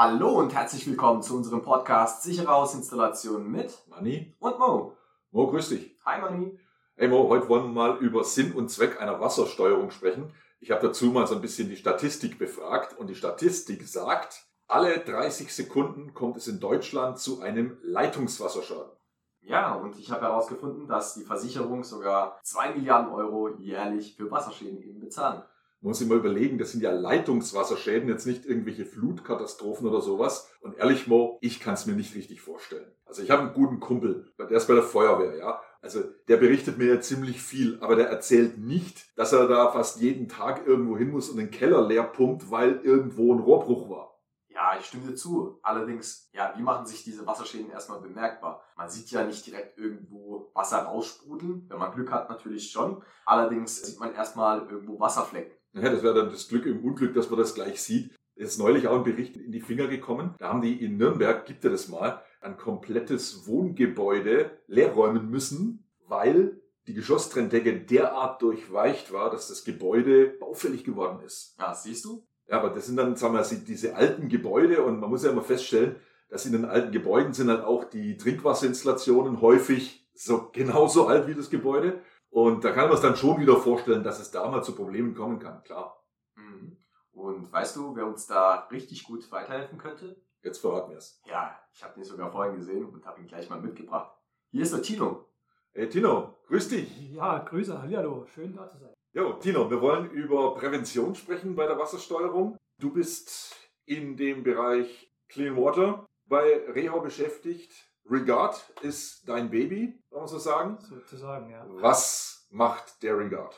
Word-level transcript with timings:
Hallo 0.00 0.38
und 0.38 0.54
herzlich 0.54 0.86
willkommen 0.86 1.22
zu 1.22 1.34
unserem 1.34 1.60
Podcast 1.60 2.22
Sichere 2.22 2.46
Hausinstallation 2.46 3.50
mit 3.50 3.76
Manni? 3.88 4.32
und 4.38 4.56
Mo. 4.56 4.96
Mo, 5.32 5.48
grüß 5.48 5.70
dich. 5.70 5.98
Hi 6.04 6.20
Mani. 6.20 6.56
Hey 6.94 7.08
Mo, 7.08 7.28
heute 7.28 7.48
wollen 7.48 7.64
wir 7.64 7.72
mal 7.72 7.96
über 7.98 8.22
Sinn 8.22 8.52
und 8.52 8.70
Zweck 8.70 9.00
einer 9.00 9.20
Wassersteuerung 9.20 9.90
sprechen. 9.90 10.32
Ich 10.60 10.70
habe 10.70 10.86
dazu 10.86 11.06
mal 11.06 11.26
so 11.26 11.34
ein 11.34 11.40
bisschen 11.40 11.68
die 11.68 11.74
Statistik 11.74 12.38
befragt 12.38 12.96
und 12.96 13.08
die 13.08 13.16
Statistik 13.16 13.88
sagt, 13.88 14.46
alle 14.68 15.00
30 15.00 15.52
Sekunden 15.52 16.14
kommt 16.14 16.36
es 16.36 16.46
in 16.46 16.60
Deutschland 16.60 17.18
zu 17.18 17.40
einem 17.40 17.76
Leitungswasserschaden. 17.82 18.92
Ja, 19.40 19.74
und 19.74 19.98
ich 19.98 20.12
habe 20.12 20.26
herausgefunden, 20.26 20.86
dass 20.86 21.14
die 21.14 21.24
Versicherung 21.24 21.82
sogar 21.82 22.38
2 22.44 22.74
Milliarden 22.74 23.12
Euro 23.12 23.48
jährlich 23.58 24.14
für 24.14 24.30
Wasserschäden 24.30 24.80
eben 24.80 25.00
bezahlen. 25.00 25.42
Man 25.80 25.90
muss 25.90 25.98
sich 25.98 26.08
mal 26.08 26.18
überlegen, 26.18 26.58
das 26.58 26.72
sind 26.72 26.82
ja 26.82 26.90
Leitungswasserschäden, 26.90 28.08
jetzt 28.08 28.26
nicht 28.26 28.44
irgendwelche 28.44 28.84
Flutkatastrophen 28.84 29.86
oder 29.86 30.00
sowas. 30.00 30.50
Und 30.60 30.76
ehrlich, 30.76 31.06
Mo, 31.06 31.38
ich 31.40 31.60
kann 31.60 31.74
es 31.74 31.86
mir 31.86 31.92
nicht 31.92 32.16
richtig 32.16 32.40
vorstellen. 32.40 32.90
Also 33.06 33.22
ich 33.22 33.30
habe 33.30 33.42
einen 33.42 33.54
guten 33.54 33.78
Kumpel, 33.78 34.32
der 34.38 34.50
ist 34.50 34.66
bei 34.66 34.74
der 34.74 34.82
Feuerwehr, 34.82 35.36
ja. 35.36 35.62
Also 35.80 36.02
der 36.26 36.38
berichtet 36.38 36.78
mir 36.78 36.92
ja 36.94 37.00
ziemlich 37.00 37.40
viel, 37.40 37.78
aber 37.80 37.94
der 37.94 38.08
erzählt 38.08 38.58
nicht, 38.58 39.16
dass 39.16 39.32
er 39.32 39.46
da 39.46 39.70
fast 39.70 40.00
jeden 40.00 40.28
Tag 40.28 40.66
irgendwo 40.66 40.98
hin 40.98 41.12
muss 41.12 41.30
und 41.30 41.36
den 41.36 41.52
Keller 41.52 41.86
leer 41.86 42.02
pumpt, 42.02 42.50
weil 42.50 42.80
irgendwo 42.82 43.32
ein 43.32 43.38
Rohrbruch 43.38 43.88
war. 43.88 44.08
Ja, 44.48 44.76
ich 44.76 44.86
stimme 44.86 45.06
dir 45.06 45.14
zu. 45.14 45.60
Allerdings, 45.62 46.28
ja, 46.32 46.52
wie 46.56 46.62
machen 46.62 46.84
sich 46.84 47.04
diese 47.04 47.24
Wasserschäden 47.24 47.70
erstmal 47.70 48.00
bemerkbar? 48.00 48.64
Man 48.76 48.90
sieht 48.90 49.08
ja 49.12 49.22
nicht 49.22 49.46
direkt 49.46 49.78
irgendwo 49.78 50.50
Wasser 50.52 50.78
raussprudeln. 50.78 51.66
Wenn 51.68 51.78
man 51.78 51.92
Glück 51.92 52.10
hat, 52.10 52.28
natürlich 52.28 52.72
schon. 52.72 53.00
Allerdings 53.24 53.80
sieht 53.82 54.00
man 54.00 54.12
erstmal 54.12 54.68
irgendwo 54.68 54.98
Wasserflecken. 54.98 55.56
Ja, 55.82 55.90
das 55.90 56.02
wäre 56.02 56.14
dann 56.14 56.30
das 56.30 56.48
Glück 56.48 56.66
im 56.66 56.84
Unglück, 56.84 57.14
dass 57.14 57.30
man 57.30 57.38
das 57.38 57.54
gleich 57.54 57.80
sieht. 57.80 58.10
Es 58.34 58.50
ist 58.52 58.58
neulich 58.58 58.86
auch 58.86 58.96
ein 58.96 59.04
Bericht 59.04 59.36
in 59.36 59.52
die 59.52 59.60
Finger 59.60 59.88
gekommen. 59.88 60.34
Da 60.38 60.48
haben 60.48 60.62
die 60.62 60.82
in 60.84 60.96
Nürnberg, 60.96 61.44
gibt 61.44 61.64
er 61.64 61.70
das 61.70 61.88
mal, 61.88 62.22
ein 62.40 62.56
komplettes 62.56 63.46
Wohngebäude 63.46 64.50
leerräumen 64.68 65.28
müssen, 65.28 65.88
weil 66.06 66.60
die 66.86 66.94
Geschosstrennecke 66.94 67.80
derart 67.80 68.40
durchweicht 68.40 69.12
war, 69.12 69.30
dass 69.30 69.48
das 69.48 69.64
Gebäude 69.64 70.26
baufällig 70.26 70.84
geworden 70.84 71.20
ist. 71.24 71.56
Ja, 71.58 71.74
siehst 71.74 72.04
du? 72.04 72.26
Ja, 72.48 72.58
aber 72.58 72.70
das 72.70 72.86
sind 72.86 72.96
dann, 72.96 73.16
sagen 73.16 73.34
wir, 73.34 73.42
diese 73.42 73.94
alten 73.94 74.28
Gebäude 74.28 74.82
und 74.82 75.00
man 75.00 75.10
muss 75.10 75.24
ja 75.24 75.30
immer 75.30 75.42
feststellen, 75.42 75.96
dass 76.30 76.46
in 76.46 76.52
den 76.52 76.64
alten 76.64 76.92
Gebäuden 76.92 77.34
sind 77.34 77.50
halt 77.50 77.64
auch 77.64 77.84
die 77.84 78.16
Trinkwasserinstallationen 78.16 79.40
häufig 79.40 80.08
so 80.14 80.48
genauso 80.52 81.06
alt 81.06 81.26
wie 81.26 81.34
das 81.34 81.50
Gebäude. 81.50 82.00
Und 82.30 82.64
da 82.64 82.72
kann 82.72 82.86
man 82.86 82.94
es 82.94 83.00
dann 83.00 83.16
schon 83.16 83.40
wieder 83.40 83.56
vorstellen, 83.56 84.04
dass 84.04 84.20
es 84.20 84.30
da 84.30 84.48
mal 84.50 84.62
zu 84.62 84.74
Problemen 84.74 85.14
kommen 85.14 85.38
kann, 85.38 85.62
klar. 85.62 86.04
Mhm. 86.36 86.76
Und 87.12 87.50
weißt 87.50 87.76
du, 87.76 87.96
wer 87.96 88.06
uns 88.06 88.26
da 88.26 88.68
richtig 88.70 89.04
gut 89.04 89.30
weiterhelfen 89.32 89.78
könnte? 89.78 90.20
Jetzt 90.42 90.58
verraten 90.58 90.90
wir 90.90 90.98
es. 90.98 91.20
Ja, 91.26 91.58
ich 91.72 91.82
habe 91.82 91.94
den 91.94 92.04
sogar 92.04 92.30
vorhin 92.30 92.56
gesehen 92.56 92.84
und 92.84 93.04
habe 93.06 93.20
ihn 93.20 93.26
gleich 93.26 93.50
mal 93.50 93.60
mitgebracht. 93.60 94.12
Hier 94.50 94.62
ist 94.62 94.72
der 94.72 94.82
Tino. 94.82 95.26
Hey 95.72 95.88
Tino, 95.88 96.36
grüß 96.46 96.68
dich. 96.68 97.12
Ja, 97.12 97.38
Grüße, 97.38 97.80
hallo, 97.80 98.24
schön 98.26 98.54
da 98.54 98.68
zu 98.68 98.78
sein. 98.78 98.94
Jo, 99.12 99.34
Tino, 99.34 99.70
wir 99.70 99.80
wollen 99.80 100.10
über 100.10 100.54
Prävention 100.54 101.14
sprechen 101.14 101.54
bei 101.54 101.66
der 101.66 101.78
Wassersteuerung. 101.78 102.56
Du 102.78 102.92
bist 102.92 103.54
in 103.84 104.16
dem 104.16 104.42
Bereich 104.42 105.12
Clean 105.28 105.56
Water 105.56 106.06
bei 106.26 106.64
Reha 106.68 106.98
beschäftigt. 106.98 107.72
Regard 108.10 108.72
ist 108.82 109.28
dein 109.28 109.50
Baby, 109.50 109.98
kann 110.10 110.20
man 110.20 110.28
so 110.28 110.38
sagen. 110.38 110.78
Sozusagen, 110.80 111.50
ja. 111.50 111.64
Was 111.68 112.46
macht 112.50 113.02
der 113.02 113.18
Regard? 113.18 113.54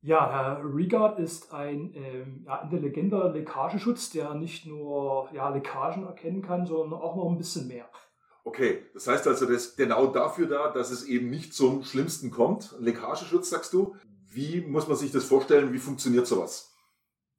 Ja, 0.00 0.30
Herr 0.30 0.62
Regard 0.62 1.18
ist 1.18 1.54
ein 1.54 1.92
ähm, 1.94 2.44
ja, 2.46 2.60
intelligenter 2.60 3.32
Leckageschutz, 3.32 4.10
der 4.10 4.34
nicht 4.34 4.66
nur 4.66 5.30
ja, 5.32 5.48
Leckagen 5.48 6.04
erkennen 6.04 6.42
kann, 6.42 6.66
sondern 6.66 7.00
auch 7.00 7.16
noch 7.16 7.30
ein 7.30 7.38
bisschen 7.38 7.68
mehr. 7.68 7.88
Okay, 8.44 8.84
das 8.92 9.06
heißt 9.06 9.26
also, 9.26 9.46
das 9.46 9.68
ist 9.68 9.76
genau 9.78 10.08
dafür 10.08 10.46
da, 10.46 10.70
dass 10.70 10.90
es 10.90 11.04
eben 11.04 11.30
nicht 11.30 11.54
zum 11.54 11.84
Schlimmsten 11.84 12.30
kommt. 12.30 12.74
Leckageschutz, 12.78 13.48
sagst 13.48 13.72
du. 13.72 13.96
Wie 14.28 14.60
muss 14.60 14.88
man 14.88 14.98
sich 14.98 15.10
das 15.10 15.24
vorstellen? 15.24 15.72
Wie 15.72 15.78
funktioniert 15.78 16.26
sowas? 16.26 16.73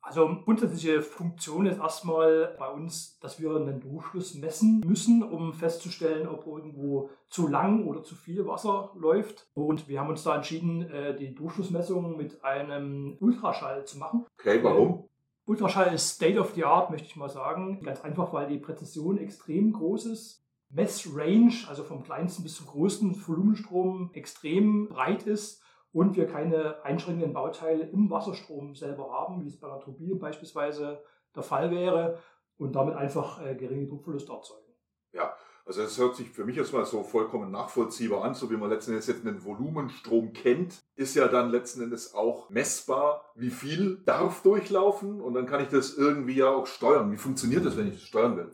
Also 0.06 0.30
grundsätzliche 0.44 1.02
Funktion 1.02 1.66
ist 1.66 1.80
erstmal 1.80 2.56
bei 2.60 2.70
uns, 2.70 3.18
dass 3.22 3.40
wir 3.40 3.56
einen 3.56 3.82
Durchfluss 3.82 4.36
messen 4.36 4.84
müssen, 4.86 5.24
um 5.24 5.52
festzustellen, 5.52 6.28
ob 6.28 6.46
irgendwo 6.46 7.10
zu 7.28 7.48
lang 7.48 7.88
oder 7.88 8.04
zu 8.04 8.14
viel 8.14 8.46
Wasser 8.46 8.92
läuft. 8.96 9.50
Und 9.56 9.88
wir 9.88 10.00
haben 10.00 10.12
uns 10.12 10.22
da 10.22 10.36
entschieden, 10.36 10.84
äh, 10.92 11.16
die 11.16 11.34
Durchflussmessung 11.34 12.18
mit 12.18 12.44
einem 12.44 13.18
Ultraschall 13.20 13.86
zu 13.86 13.98
machen. 13.98 14.26
Okay, 14.40 14.64
warum? 14.64 15.10
Ultraschall 15.48 15.92
ist 15.96 16.08
State 16.08 16.40
of 16.40 16.54
the 16.54 16.66
Art, 16.66 16.92
möchte 16.92 17.08
ich 17.08 17.16
mal 17.16 17.30
sagen. 17.30 17.82
Ganz 17.82 18.02
einfach, 18.02 18.32
weil 18.32 18.48
die 18.48 18.60
Präzision 18.60 19.18
extrem 19.18 19.74
groß 19.74 20.06
ist. 20.06 20.46
Messrange, 20.70 21.68
also 21.68 21.84
vom 21.84 22.04
kleinsten 22.04 22.44
bis 22.44 22.58
zum 22.58 22.68
größten 22.68 23.28
Volumenstrom, 23.28 24.12
extrem 24.14 24.88
breit 24.88 25.24
ist 25.24 25.65
und 25.96 26.18
wir 26.18 26.28
keine 26.28 26.84
einschränkenden 26.84 27.32
Bauteile 27.32 27.86
im 27.86 28.10
Wasserstrom 28.10 28.76
selber 28.76 29.14
haben, 29.14 29.42
wie 29.42 29.48
es 29.48 29.58
bei 29.58 29.68
einer 29.68 29.80
Turbine 29.80 30.16
beispielsweise 30.16 31.02
der 31.34 31.42
Fall 31.42 31.72
wäre 31.72 32.20
und 32.58 32.76
damit 32.76 32.96
einfach 32.96 33.42
äh, 33.42 33.56
geringe 33.56 33.88
Druckverluste 33.88 34.34
erzeugen. 34.34 34.74
Ja, 35.14 35.34
also 35.66 35.84
das 35.84 35.98
hört 35.98 36.18
sich 36.18 36.30
für 36.30 36.44
mich 36.44 36.58
erstmal 36.58 36.86
so 36.86 37.02
vollkommen 37.02 37.50
nachvollziehbar 37.50 38.26
an, 38.26 38.34
so 38.34 38.52
wie 38.52 38.58
man 38.58 38.70
letzten 38.70 38.92
Endes 38.92 39.08
jetzt 39.08 39.26
einen 39.26 39.46
Volumenstrom 39.46 40.34
kennt, 40.34 40.84
ist 40.98 41.16
ja 41.16 41.30
dann 41.30 41.50
letzten 41.50 41.84
Endes 41.84 42.14
auch 42.14 42.50
messbar, 42.50 43.24
wie 43.34 43.50
viel 43.50 44.04
darf 44.04 44.42
durchlaufen 44.42 45.22
und 45.22 45.34
dann 45.34 45.46
kann 45.46 45.64
ich 45.64 45.70
das 45.70 45.94
irgendwie 45.94 46.36
ja 46.36 46.50
auch 46.50 46.68
steuern. 46.68 47.10
Wie 47.14 47.18
funktioniert 47.18 47.66
das, 47.66 47.78
wenn 47.78 47.88
ich 47.88 47.94
das 47.94 48.04
steuern 48.04 48.36
will? 48.36 48.54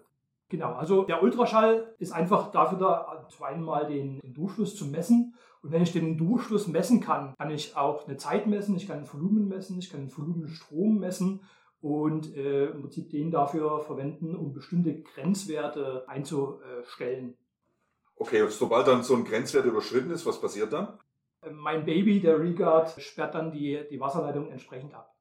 Genau, 0.51 0.73
also 0.73 1.03
der 1.03 1.23
Ultraschall 1.23 1.95
ist 1.97 2.11
einfach 2.11 2.51
dafür 2.51 2.77
da, 2.77 3.25
zu 3.29 3.41
einmal 3.45 3.87
den, 3.87 4.19
den 4.19 4.33
Durchfluss 4.33 4.75
zu 4.75 4.85
messen. 4.85 5.33
Und 5.61 5.71
wenn 5.71 5.81
ich 5.81 5.93
den 5.93 6.17
Durchfluss 6.17 6.67
messen 6.67 6.99
kann, 6.99 7.33
kann 7.37 7.51
ich 7.51 7.77
auch 7.77 8.05
eine 8.05 8.17
Zeit 8.17 8.47
messen, 8.47 8.75
ich 8.75 8.85
kann 8.85 8.97
ein 8.97 9.13
Volumen 9.13 9.47
messen, 9.47 9.79
ich 9.79 9.89
kann 9.89 10.01
einen 10.01 10.17
Volumenstrom 10.17 10.99
messen 10.99 11.39
und 11.79 12.35
äh, 12.35 12.65
im 12.65 12.81
Prinzip 12.81 13.11
den 13.11 13.31
dafür 13.31 13.79
verwenden, 13.79 14.35
um 14.35 14.51
bestimmte 14.51 15.01
Grenzwerte 15.01 16.03
einzustellen. 16.09 17.37
Okay, 18.17 18.41
und 18.41 18.51
sobald 18.51 18.87
dann 18.87 19.03
so 19.03 19.15
ein 19.15 19.23
Grenzwert 19.23 19.63
überschritten 19.63 20.11
ist, 20.11 20.25
was 20.25 20.41
passiert 20.41 20.73
dann? 20.73 20.99
Mein 21.49 21.85
Baby, 21.85 22.19
der 22.19 22.41
Regard, 22.41 23.01
sperrt 23.01 23.35
dann 23.35 23.53
die, 23.53 23.87
die 23.89 24.01
Wasserleitung 24.01 24.51
entsprechend 24.51 24.93
ab. 24.93 25.15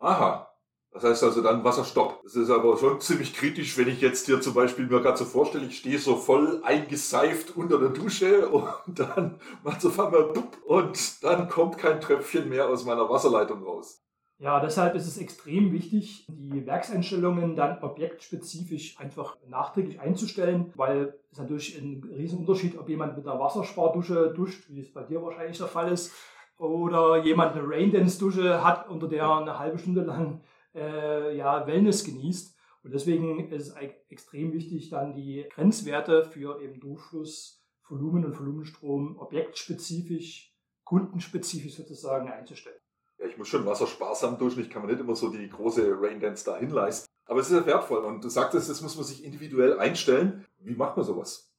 Aha, 0.00 0.52
das 0.92 1.04
heißt 1.04 1.22
also 1.22 1.42
dann 1.42 1.62
Wasserstopp. 1.62 2.20
Das 2.24 2.34
ist 2.34 2.50
aber 2.50 2.76
schon 2.76 3.00
ziemlich 3.00 3.34
kritisch, 3.34 3.78
wenn 3.78 3.88
ich 3.88 4.00
jetzt 4.00 4.26
hier 4.26 4.40
zum 4.40 4.54
Beispiel 4.54 4.86
mir 4.86 5.00
gerade 5.00 5.16
so 5.16 5.24
vorstelle, 5.24 5.66
ich 5.66 5.78
stehe 5.78 5.98
so 5.98 6.16
voll 6.16 6.60
eingeseift 6.64 7.56
unter 7.56 7.78
der 7.78 7.90
Dusche 7.90 8.48
und 8.48 8.98
dann 8.98 9.40
macht 9.62 9.84
auf 9.86 9.98
einmal 10.00 10.32
und 10.64 11.24
dann 11.24 11.48
kommt 11.48 11.78
kein 11.78 12.00
Tröpfchen 12.00 12.48
mehr 12.48 12.68
aus 12.68 12.84
meiner 12.84 13.08
Wasserleitung 13.08 13.62
raus. 13.62 14.02
Ja, 14.40 14.58
deshalb 14.58 14.94
ist 14.94 15.06
es 15.06 15.18
extrem 15.18 15.70
wichtig, 15.70 16.26
die 16.28 16.66
Werkseinstellungen 16.66 17.56
dann 17.56 17.82
objektspezifisch 17.82 18.98
einfach 18.98 19.36
nachträglich 19.46 20.00
einzustellen, 20.00 20.72
weil 20.76 21.14
es 21.30 21.38
natürlich 21.38 21.78
ein 21.78 22.02
Riesenunterschied, 22.16 22.78
ob 22.78 22.88
jemand 22.88 23.18
mit 23.18 23.26
einer 23.28 23.38
Wasserspardusche 23.38 24.32
duscht, 24.34 24.64
wie 24.70 24.80
es 24.80 24.94
bei 24.94 25.02
dir 25.02 25.22
wahrscheinlich 25.22 25.58
der 25.58 25.66
Fall 25.66 25.92
ist, 25.92 26.12
oder 26.56 27.22
jemand 27.22 27.54
eine 27.54 27.68
Raindance-Dusche 27.68 28.64
hat, 28.64 28.88
unter 28.88 29.08
der 29.08 29.28
eine 29.28 29.58
halbe 29.58 29.78
Stunde 29.78 30.02
lang 30.02 30.40
äh, 30.74 31.36
ja, 31.36 31.66
Wellness 31.66 32.04
genießt. 32.04 32.56
Und 32.82 32.94
deswegen 32.94 33.50
ist 33.50 33.68
es 33.68 33.74
extrem 34.08 34.52
wichtig, 34.52 34.88
dann 34.90 35.14
die 35.14 35.46
Grenzwerte 35.52 36.24
für 36.24 36.62
eben 36.62 36.80
Durchfluss, 36.80 37.62
Volumen 37.88 38.24
und 38.24 38.38
Volumenstrom 38.38 39.18
objektspezifisch, 39.18 40.54
kundenspezifisch 40.84 41.74
sozusagen 41.74 42.30
einzustellen. 42.30 42.80
Ja, 43.18 43.26
ich 43.26 43.36
muss 43.36 43.48
schon 43.48 43.66
wassersparsam 43.66 44.38
duschen. 44.38 44.62
Ich 44.62 44.70
kann 44.70 44.82
mir 44.82 44.92
nicht 44.92 45.00
immer 45.00 45.14
so 45.14 45.28
die 45.28 45.48
große 45.48 45.94
Raindance 46.00 46.44
da 46.44 46.56
hinleisten. 46.56 47.06
Aber 47.26 47.40
es 47.40 47.50
ist 47.50 47.56
ja 47.56 47.66
wertvoll. 47.66 48.04
Und 48.04 48.24
du 48.24 48.28
sagtest, 48.28 48.70
das 48.70 48.80
muss 48.80 48.96
man 48.96 49.04
sich 49.04 49.24
individuell 49.24 49.78
einstellen. 49.78 50.46
Wie 50.58 50.74
macht 50.74 50.96
man 50.96 51.04
sowas? 51.04 51.49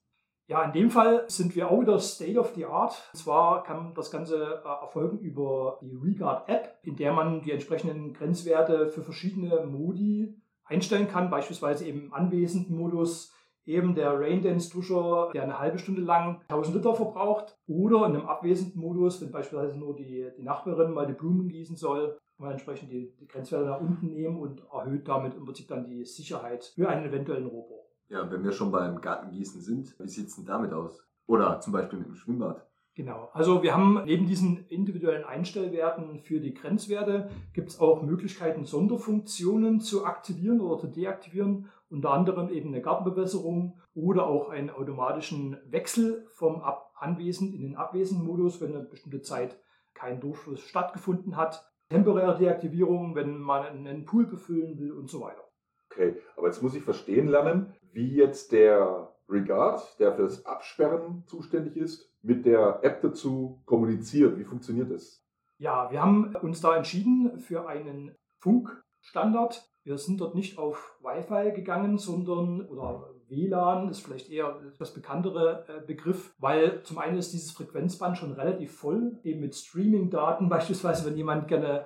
Ja, 0.47 0.63
in 0.63 0.73
dem 0.73 0.89
Fall 0.89 1.25
sind 1.27 1.55
wir 1.55 1.71
auch 1.71 1.79
wieder 1.79 1.97
State 1.99 2.39
of 2.39 2.53
the 2.55 2.65
Art. 2.65 3.09
Und 3.13 3.19
zwar 3.19 3.63
kann 3.63 3.93
das 3.93 4.11
Ganze 4.11 4.61
äh, 4.65 4.67
erfolgen 4.67 5.19
über 5.19 5.79
die 5.81 5.95
Regard 5.95 6.49
App, 6.49 6.79
in 6.83 6.95
der 6.95 7.13
man 7.13 7.41
die 7.41 7.51
entsprechenden 7.51 8.13
Grenzwerte 8.13 8.89
für 8.89 9.01
verschiedene 9.01 9.65
Modi 9.65 10.41
einstellen 10.65 11.07
kann, 11.07 11.29
beispielsweise 11.29 11.87
im 11.87 12.13
anwesenden 12.13 12.75
Modus 12.75 13.33
eben 13.65 13.93
der 13.95 14.19
Raindance-Duscher, 14.19 15.29
der 15.33 15.43
eine 15.43 15.59
halbe 15.59 15.77
Stunde 15.77 16.01
lang 16.01 16.41
1000 16.49 16.77
Liter 16.77 16.95
verbraucht, 16.95 17.57
oder 17.67 18.05
in 18.07 18.15
einem 18.15 18.27
abwesenden 18.27 18.81
Modus, 18.81 19.21
wenn 19.21 19.31
beispielsweise 19.31 19.77
nur 19.77 19.95
die, 19.95 20.29
die 20.37 20.43
Nachbarin 20.43 20.91
mal 20.91 21.07
die 21.07 21.13
Blumen 21.13 21.47
gießen 21.47 21.75
soll, 21.75 22.17
kann 22.37 22.45
man 22.45 22.51
entsprechend 22.51 22.91
die, 22.91 23.15
die 23.19 23.27
Grenzwerte 23.27 23.67
nach 23.67 23.79
unten 23.79 24.07
nehmen 24.07 24.37
und 24.37 24.63
erhöht 24.71 25.07
damit 25.07 25.35
im 25.35 25.45
Prinzip 25.45 25.67
dann 25.67 25.85
die 25.85 26.03
Sicherheit 26.05 26.65
für 26.65 26.89
einen 26.89 27.05
eventuellen 27.05 27.47
Rohbruch. 27.47 27.90
Ja, 28.11 28.29
wenn 28.29 28.43
wir 28.43 28.51
schon 28.51 28.73
beim 28.73 28.99
Gartengießen 28.99 29.61
sind, 29.61 29.95
wie 29.97 30.09
sieht 30.09 30.27
es 30.27 30.35
denn 30.35 30.45
damit 30.45 30.73
aus? 30.73 31.01
Oder 31.27 31.61
zum 31.61 31.71
Beispiel 31.71 31.97
mit 31.97 32.09
dem 32.09 32.15
Schwimmbad? 32.15 32.67
Genau. 32.93 33.29
Also 33.31 33.63
wir 33.63 33.73
haben 33.73 34.01
neben 34.03 34.27
diesen 34.27 34.67
individuellen 34.67 35.23
Einstellwerten 35.23 36.19
für 36.19 36.41
die 36.41 36.53
Grenzwerte 36.53 37.29
gibt 37.53 37.69
es 37.69 37.79
auch 37.79 38.01
Möglichkeiten, 38.01 38.65
Sonderfunktionen 38.65 39.79
zu 39.79 40.03
aktivieren 40.03 40.59
oder 40.59 40.77
zu 40.77 40.87
deaktivieren, 40.87 41.69
unter 41.89 42.11
anderem 42.11 42.49
eben 42.49 42.73
eine 42.73 42.81
Gartenbewässerung 42.81 43.79
oder 43.93 44.27
auch 44.27 44.49
einen 44.49 44.71
automatischen 44.71 45.55
Wechsel 45.69 46.27
vom 46.31 46.61
Ab 46.61 46.91
Anwesen 46.97 47.53
in 47.53 47.61
den 47.61 47.77
Abwesenmodus, 47.77 48.59
wenn 48.59 48.75
eine 48.75 48.83
bestimmte 48.83 49.21
Zeit 49.21 49.57
kein 49.93 50.19
Durchfluss 50.19 50.59
stattgefunden 50.59 51.37
hat. 51.37 51.65
Temporäre 51.89 52.37
Deaktivierung, 52.37 53.15
wenn 53.15 53.39
man 53.39 53.65
einen 53.65 54.03
Pool 54.03 54.27
befüllen 54.27 54.77
will 54.77 54.91
und 54.91 55.09
so 55.09 55.21
weiter. 55.21 55.43
Okay, 55.91 56.15
aber 56.37 56.47
jetzt 56.47 56.61
muss 56.61 56.75
ich 56.75 56.83
verstehen 56.83 57.27
lernen, 57.27 57.73
wie 57.93 58.15
jetzt 58.15 58.51
der 58.51 59.11
Regard, 59.29 59.99
der 59.99 60.13
für 60.13 60.23
das 60.23 60.45
Absperren 60.45 61.23
zuständig 61.27 61.77
ist, 61.77 62.11
mit 62.21 62.45
der 62.45 62.79
App 62.83 63.01
dazu 63.01 63.61
kommuniziert. 63.65 64.37
Wie 64.37 64.43
funktioniert 64.43 64.91
das? 64.91 65.23
Ja, 65.57 65.91
wir 65.91 66.01
haben 66.01 66.35
uns 66.41 66.61
da 66.61 66.75
entschieden 66.75 67.39
für 67.39 67.67
einen 67.67 68.15
Funkstandard. 68.39 69.63
Wir 69.83 69.97
sind 69.97 70.21
dort 70.21 70.35
nicht 70.35 70.57
auf 70.57 70.99
Wi-Fi 71.01 71.53
gegangen, 71.55 71.97
sondern 71.97 72.61
oder 72.67 73.09
WLAN 73.27 73.89
ist 73.89 74.01
vielleicht 74.01 74.29
eher 74.29 74.59
das 74.77 74.93
bekanntere 74.93 75.65
äh, 75.67 75.85
Begriff, 75.85 76.35
weil 76.37 76.83
zum 76.83 76.97
einen 76.97 77.17
ist 77.17 77.33
dieses 77.33 77.51
Frequenzband 77.51 78.17
schon 78.17 78.33
relativ 78.33 78.75
voll, 78.75 79.19
eben 79.23 79.39
mit 79.39 79.55
Streaming-Daten, 79.55 80.49
beispielsweise 80.49 81.05
wenn 81.05 81.17
jemand 81.17 81.47
gerne 81.47 81.85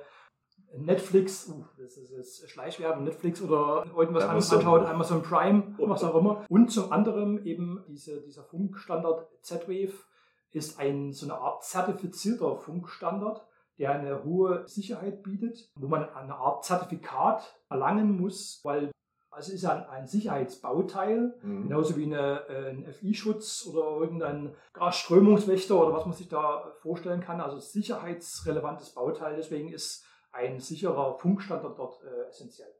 Netflix, 0.77 1.49
uh, 1.49 1.65
das 1.77 1.97
ist 1.97 2.11
jetzt 2.11 2.49
Schleichwerbung, 2.49 3.03
Netflix 3.03 3.41
oder 3.41 3.85
irgendwas 3.95 4.23
anderes 4.23 4.51
anschaut, 4.51 4.85
Amazon 4.85 5.21
Prime, 5.21 5.75
was 5.77 6.03
auch 6.03 6.15
immer. 6.15 6.45
Und 6.49 6.71
zum 6.71 6.91
anderen 6.91 7.45
eben 7.45 7.83
diese, 7.87 8.21
dieser 8.21 8.43
Funkstandard 8.43 9.27
Z-Wave 9.41 9.93
ist 10.51 10.79
ein, 10.79 11.11
so 11.11 11.25
eine 11.25 11.35
Art 11.37 11.63
zertifizierter 11.63 12.57
Funkstandard, 12.57 13.45
der 13.77 13.91
eine 13.91 14.23
hohe 14.23 14.67
Sicherheit 14.67 15.21
bietet, 15.23 15.69
wo 15.75 15.87
man 15.87 16.07
eine 16.09 16.35
Art 16.35 16.63
Zertifikat 16.63 17.59
erlangen 17.69 18.17
muss, 18.17 18.61
weil 18.63 18.91
also 19.35 19.51
ist 19.51 19.65
ein, 19.65 19.83
ein 19.89 20.07
Sicherheitsbauteil, 20.07 21.35
mhm. 21.43 21.63
genauso 21.63 21.97
wie 21.97 22.05
eine, 22.05 22.47
äh, 22.47 22.69
ein 22.69 22.93
FI-Schutz 22.93 23.67
oder 23.69 23.99
irgendein 23.99 24.55
Strömungswächter 24.91 25.75
oder 25.75 25.93
was 25.93 26.05
man 26.05 26.15
sich 26.15 26.29
da 26.29 26.71
vorstellen 26.81 27.19
kann. 27.19 27.41
Also 27.41 27.59
sicherheitsrelevantes 27.59 28.91
Bauteil. 28.91 29.35
Deswegen 29.35 29.73
ist 29.73 30.05
ein 30.35 30.59
sicherer 30.59 31.17
Funkstandard 31.17 31.79
dort 31.79 32.01
äh, 32.03 32.29
essentiell. 32.29 32.73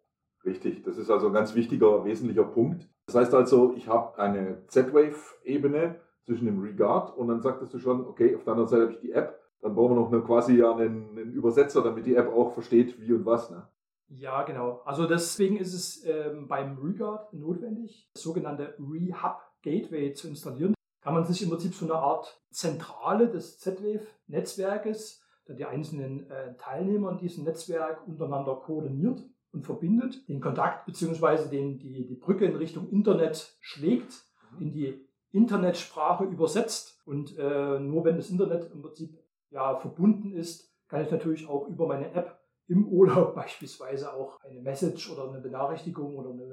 Richtig, 0.44 0.84
das 0.84 0.98
ist 0.98 1.10
also 1.10 1.28
ein 1.28 1.34
ganz 1.34 1.56
wichtiger, 1.56 2.06
wesentlicher 2.06 2.44
Punkt. 2.44 2.88
Das 3.08 3.16
heißt 3.16 3.34
also, 3.34 3.74
ich 3.76 3.88
habe 3.88 4.18
eine 4.20 4.66
Z-Wave-Ebene 4.68 6.00
zwischen 6.26 6.46
dem 6.46 6.62
Regard 6.62 7.16
und 7.18 7.28
dann 7.28 7.42
sagtest 7.42 7.74
du 7.74 7.80
schon, 7.80 8.06
okay, 8.06 8.36
auf 8.36 8.44
der 8.44 8.54
anderen 8.54 8.70
Seite 8.70 8.84
habe 8.84 8.94
ich 8.94 9.00
die 9.00 9.12
App 9.12 9.40
dann 9.66 9.74
brauchen 9.74 9.96
wir 9.96 10.02
noch 10.02 10.12
eine, 10.12 10.22
quasi 10.22 10.58
ja 10.58 10.76
einen, 10.76 11.18
einen, 11.18 11.34
Übersetzer, 11.34 11.82
damit 11.82 12.06
die 12.06 12.16
App 12.16 12.32
auch 12.32 12.54
versteht, 12.54 13.02
wie 13.02 13.12
und 13.14 13.26
was. 13.26 13.50
Ne? 13.50 13.68
Ja, 14.10 14.44
genau. 14.44 14.84
Also 14.86 15.08
deswegen 15.08 15.58
ist 15.58 15.74
es 15.74 16.06
ähm, 16.06 16.48
beim 16.48 16.78
Regard 16.78 17.34
notwendig, 17.34 18.08
das 18.14 18.22
sogenannte 18.22 18.76
Rehub 18.78 19.42
Gateway 19.64 20.14
zu 20.14 20.28
installieren. 20.28 20.76
Kann 21.02 21.16
man 21.16 21.26
sich 21.26 21.42
im 21.42 21.50
Prinzip 21.50 21.74
so 21.74 21.86
eine 21.86 21.96
Art 21.96 22.40
Zentrale 22.52 23.28
des 23.28 23.58
Z-Wave-Netzwerkes, 23.58 25.25
der 25.48 25.56
die 25.56 25.66
einzelnen 25.66 26.30
äh, 26.30 26.56
Teilnehmer 26.58 27.12
in 27.12 27.18
diesem 27.18 27.44
Netzwerk 27.44 28.08
untereinander 28.08 28.56
koordiniert 28.56 29.24
und 29.52 29.66
verbindet, 29.66 30.28
den 30.28 30.42
Kontakt 30.42 30.86
bzw. 30.86 31.50
die, 31.50 32.06
die 32.06 32.16
Brücke 32.16 32.46
in 32.46 32.56
Richtung 32.56 32.90
Internet 32.90 33.58
schlägt, 33.62 34.24
mhm. 34.52 34.62
in 34.62 34.72
die 34.72 35.08
Internetsprache 35.32 36.26
übersetzt 36.26 37.02
und 37.06 37.38
äh, 37.38 37.80
nur 37.80 38.06
wenn 38.06 38.16
das 38.16 38.30
Internet 38.30 38.72
im 38.72 38.82
Prinzip 38.82 39.18
ja, 39.50 39.76
verbunden 39.76 40.34
ist, 40.34 40.74
kann 40.88 41.02
ich 41.02 41.12
natürlich 41.12 41.48
auch 41.48 41.68
über 41.68 41.88
meine 41.88 42.12
App 42.14 42.40
im 42.68 42.88
Urlaub 42.88 43.36
beispielsweise 43.36 44.14
auch 44.14 44.40
eine 44.44 44.62
Message 44.62 45.12
oder 45.12 45.30
eine 45.30 45.42
Benachrichtigung 45.42 46.16
oder 46.18 46.32
eine, 46.32 46.44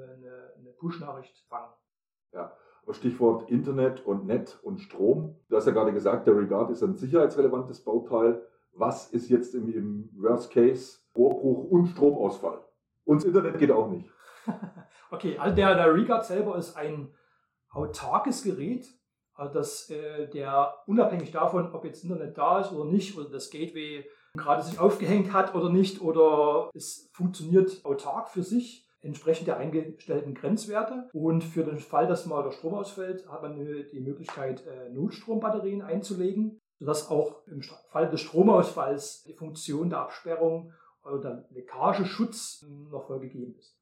eine, 0.57 0.71
Push-Nachricht 0.77 1.45
fangen. 1.47 1.71
Ja, 2.33 2.51
Stichwort 2.89 3.49
Internet 3.49 4.05
und 4.05 4.25
Net 4.25 4.59
und 4.63 4.79
Strom. 4.79 5.39
Du 5.47 5.55
hast 5.55 5.65
ja 5.65 5.71
gerade 5.71 5.93
gesagt, 5.93 6.27
der 6.27 6.35
Regard 6.35 6.69
ist 6.71 6.83
ein 6.83 6.97
sicherheitsrelevantes 6.97 7.85
Bauteil. 7.85 8.45
Was 8.75 9.11
ist 9.11 9.29
jetzt 9.29 9.53
im, 9.53 9.71
im 9.71 10.09
Worst 10.15 10.51
Case 10.51 10.99
Rohrbruch 11.15 11.69
und 11.69 11.87
Stromausfall? 11.87 12.63
Und 13.05 13.17
das 13.17 13.25
Internet 13.25 13.59
geht 13.59 13.71
auch 13.71 13.89
nicht. 13.89 14.09
okay, 15.11 15.37
also 15.37 15.55
der, 15.55 15.75
der 15.75 15.93
Regard 15.93 16.25
selber 16.25 16.57
ist 16.57 16.75
ein 16.75 17.13
autarkes 17.69 18.43
Gerät, 18.43 18.87
also 19.33 19.53
dass 19.53 19.89
äh, 19.89 20.27
der 20.27 20.73
unabhängig 20.87 21.31
davon, 21.31 21.73
ob 21.73 21.85
jetzt 21.85 22.03
Internet 22.03 22.37
da 22.37 22.59
ist 22.59 22.71
oder 22.71 22.89
nicht, 22.89 23.17
oder 23.17 23.29
das 23.29 23.49
Gateway 23.49 24.05
gerade 24.35 24.63
sich 24.63 24.79
aufgehängt 24.79 25.33
hat 25.33 25.53
oder 25.55 25.69
nicht, 25.69 26.01
oder 26.01 26.69
es 26.73 27.09
funktioniert 27.13 27.83
autark 27.85 28.29
für 28.29 28.43
sich, 28.43 28.87
entsprechend 29.01 29.47
der 29.47 29.57
eingestellten 29.57 30.33
Grenzwerte. 30.33 31.09
Und 31.13 31.43
für 31.43 31.63
den 31.63 31.79
Fall, 31.79 32.07
dass 32.07 32.25
mal 32.25 32.43
der 32.43 32.51
Strom 32.51 32.73
ausfällt, 32.73 33.27
hat 33.29 33.41
man 33.41 33.55
die 33.55 33.99
Möglichkeit, 33.99 34.65
äh, 34.65 34.89
Notstrombatterien 34.89 35.81
einzulegen, 35.81 36.59
sodass 36.83 37.09
auch 37.09 37.47
im 37.47 37.61
Fall 37.61 38.09
des 38.09 38.19
Stromausfalls 38.19 39.23
die 39.23 39.33
Funktion 39.33 39.89
der 39.89 39.99
Absperrung 39.99 40.73
oder 41.05 41.17
der 41.17 41.45
Leckageschutz 41.51 42.65
noch 42.91 43.07
voll 43.07 43.21
gegeben 43.21 43.55
ist. 43.57 43.77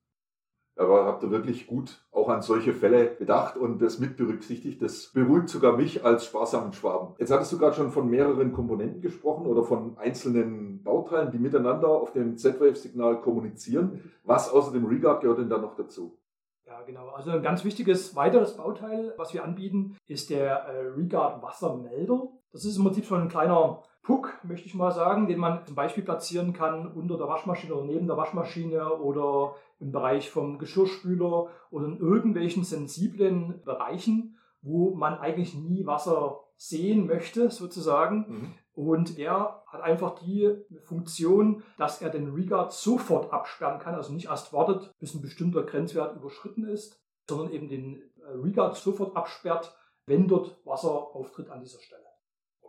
Aber 0.75 1.05
habt 1.05 1.23
ihr 1.23 1.31
wirklich 1.31 1.65
gut 1.65 2.05
auch 2.11 2.29
an 2.29 2.43
solche 2.43 2.73
Fälle 2.73 3.15
gedacht 3.15 3.57
und 3.57 3.81
das 3.81 3.97
mit 3.97 4.17
berücksichtigt. 4.17 4.83
Das 4.83 5.07
beruhigt 5.13 5.49
sogar 5.49 5.75
mich 5.75 6.05
als 6.05 6.25
sparsamen 6.25 6.73
Schwaben. 6.73 7.15
Jetzt 7.17 7.31
hattest 7.31 7.51
du 7.51 7.57
gerade 7.57 7.75
schon 7.75 7.91
von 7.91 8.07
mehreren 8.07 8.53
Komponenten 8.53 9.01
gesprochen 9.01 9.47
oder 9.47 9.63
von 9.63 9.97
einzelnen 9.97 10.83
Bauteilen, 10.83 11.31
die 11.31 11.39
miteinander 11.39 11.87
auf 11.87 12.13
dem 12.13 12.37
Z-Wave-Signal 12.37 13.21
kommunizieren. 13.21 14.11
Was 14.23 14.51
außer 14.51 14.71
dem 14.71 14.85
Regard 14.85 15.21
gehört 15.21 15.39
denn 15.39 15.49
da 15.49 15.57
noch 15.57 15.75
dazu? 15.75 16.19
Ja, 16.67 16.83
genau. 16.83 17.09
Also 17.09 17.31
ein 17.31 17.41
ganz 17.41 17.65
wichtiges 17.65 18.15
weiteres 18.15 18.55
Bauteil, 18.55 19.15
was 19.17 19.33
wir 19.33 19.43
anbieten, 19.43 19.97
ist 20.07 20.29
der 20.29 20.65
äh, 20.65 20.85
Regard 20.85 21.41
Wassermelder. 21.41 22.29
Das 22.51 22.65
ist 22.65 22.77
im 22.77 22.83
Prinzip 22.83 23.05
schon 23.05 23.21
ein 23.21 23.29
kleiner 23.29 23.83
Puck, 24.03 24.33
möchte 24.43 24.67
ich 24.67 24.73
mal 24.73 24.91
sagen, 24.91 25.27
den 25.27 25.39
man 25.39 25.65
zum 25.65 25.75
Beispiel 25.75 26.03
platzieren 26.03 26.53
kann 26.53 26.87
unter 26.87 27.17
der 27.17 27.27
Waschmaschine 27.27 27.75
oder 27.75 27.85
neben 27.85 28.07
der 28.07 28.17
Waschmaschine 28.17 28.95
oder 28.95 29.55
im 29.79 29.91
Bereich 29.91 30.29
vom 30.29 30.57
Geschirrspüler 30.57 31.49
oder 31.69 31.85
in 31.85 31.99
irgendwelchen 31.99 32.63
sensiblen 32.63 33.61
Bereichen, 33.63 34.37
wo 34.61 34.95
man 34.95 35.19
eigentlich 35.19 35.53
nie 35.55 35.85
Wasser 35.85 36.39
sehen 36.57 37.07
möchte, 37.07 37.49
sozusagen. 37.49 38.25
Mhm. 38.27 38.53
Und 38.73 39.19
er 39.19 39.63
hat 39.67 39.81
einfach 39.81 40.19
die 40.19 40.55
Funktion, 40.83 41.63
dass 41.77 42.01
er 42.01 42.09
den 42.09 42.29
Regard 42.29 42.71
sofort 42.71 43.31
absperren 43.33 43.79
kann, 43.79 43.95
also 43.95 44.13
nicht 44.13 44.27
erst 44.27 44.53
wartet, 44.53 44.93
bis 44.99 45.13
ein 45.13 45.21
bestimmter 45.21 45.63
Grenzwert 45.63 46.15
überschritten 46.15 46.65
ist, 46.65 46.99
sondern 47.27 47.51
eben 47.51 47.67
den 47.67 48.01
äh, 48.21 48.31
Regard 48.41 48.75
sofort 48.75 49.15
absperrt, 49.15 49.75
wenn 50.05 50.27
dort 50.27 50.57
Wasser 50.65 50.91
auftritt 50.91 51.49
an 51.49 51.61
dieser 51.61 51.79
Stelle. 51.79 52.10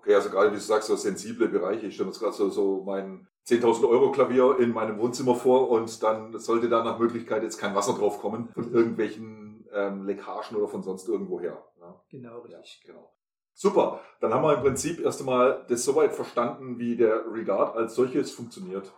Okay, 0.02 0.16
also 0.16 0.30
gerade 0.30 0.50
wie 0.50 0.56
du 0.56 0.60
sagst, 0.60 0.88
so 0.88 0.96
sensible 0.96 1.46
Bereiche. 1.46 1.86
Ich 1.86 1.94
stelle 1.94 2.10
mir 2.10 2.16
gerade 2.16 2.32
so, 2.32 2.50
so 2.50 2.82
mein 2.84 3.28
10.000 3.46 3.88
Euro 3.88 4.10
Klavier 4.10 4.58
in 4.58 4.72
meinem 4.72 4.98
Wohnzimmer 4.98 5.36
vor 5.36 5.70
und 5.70 6.02
dann 6.02 6.36
sollte 6.40 6.68
da 6.68 6.82
nach 6.82 6.98
Möglichkeit 6.98 7.44
jetzt 7.44 7.58
kein 7.58 7.76
Wasser 7.76 7.94
drauf 7.94 8.20
kommen 8.20 8.48
von 8.48 8.72
irgendwelchen 8.72 9.64
ähm, 9.72 10.04
Leckagen 10.04 10.56
oder 10.56 10.66
von 10.66 10.82
sonst 10.82 11.08
irgendwoher. 11.08 11.64
Ja. 11.80 12.02
Genau, 12.10 12.40
richtig. 12.40 12.82
Ja, 12.84 12.94
genau. 12.94 13.14
Super, 13.54 14.00
dann 14.20 14.34
haben 14.34 14.42
wir 14.42 14.56
im 14.56 14.62
Prinzip 14.62 14.98
erst 14.98 15.20
einmal 15.20 15.64
das 15.68 15.84
soweit 15.84 16.12
verstanden, 16.14 16.80
wie 16.80 16.96
der 16.96 17.32
Regard 17.32 17.76
als 17.76 17.94
solches 17.94 18.32
funktioniert. 18.32 18.92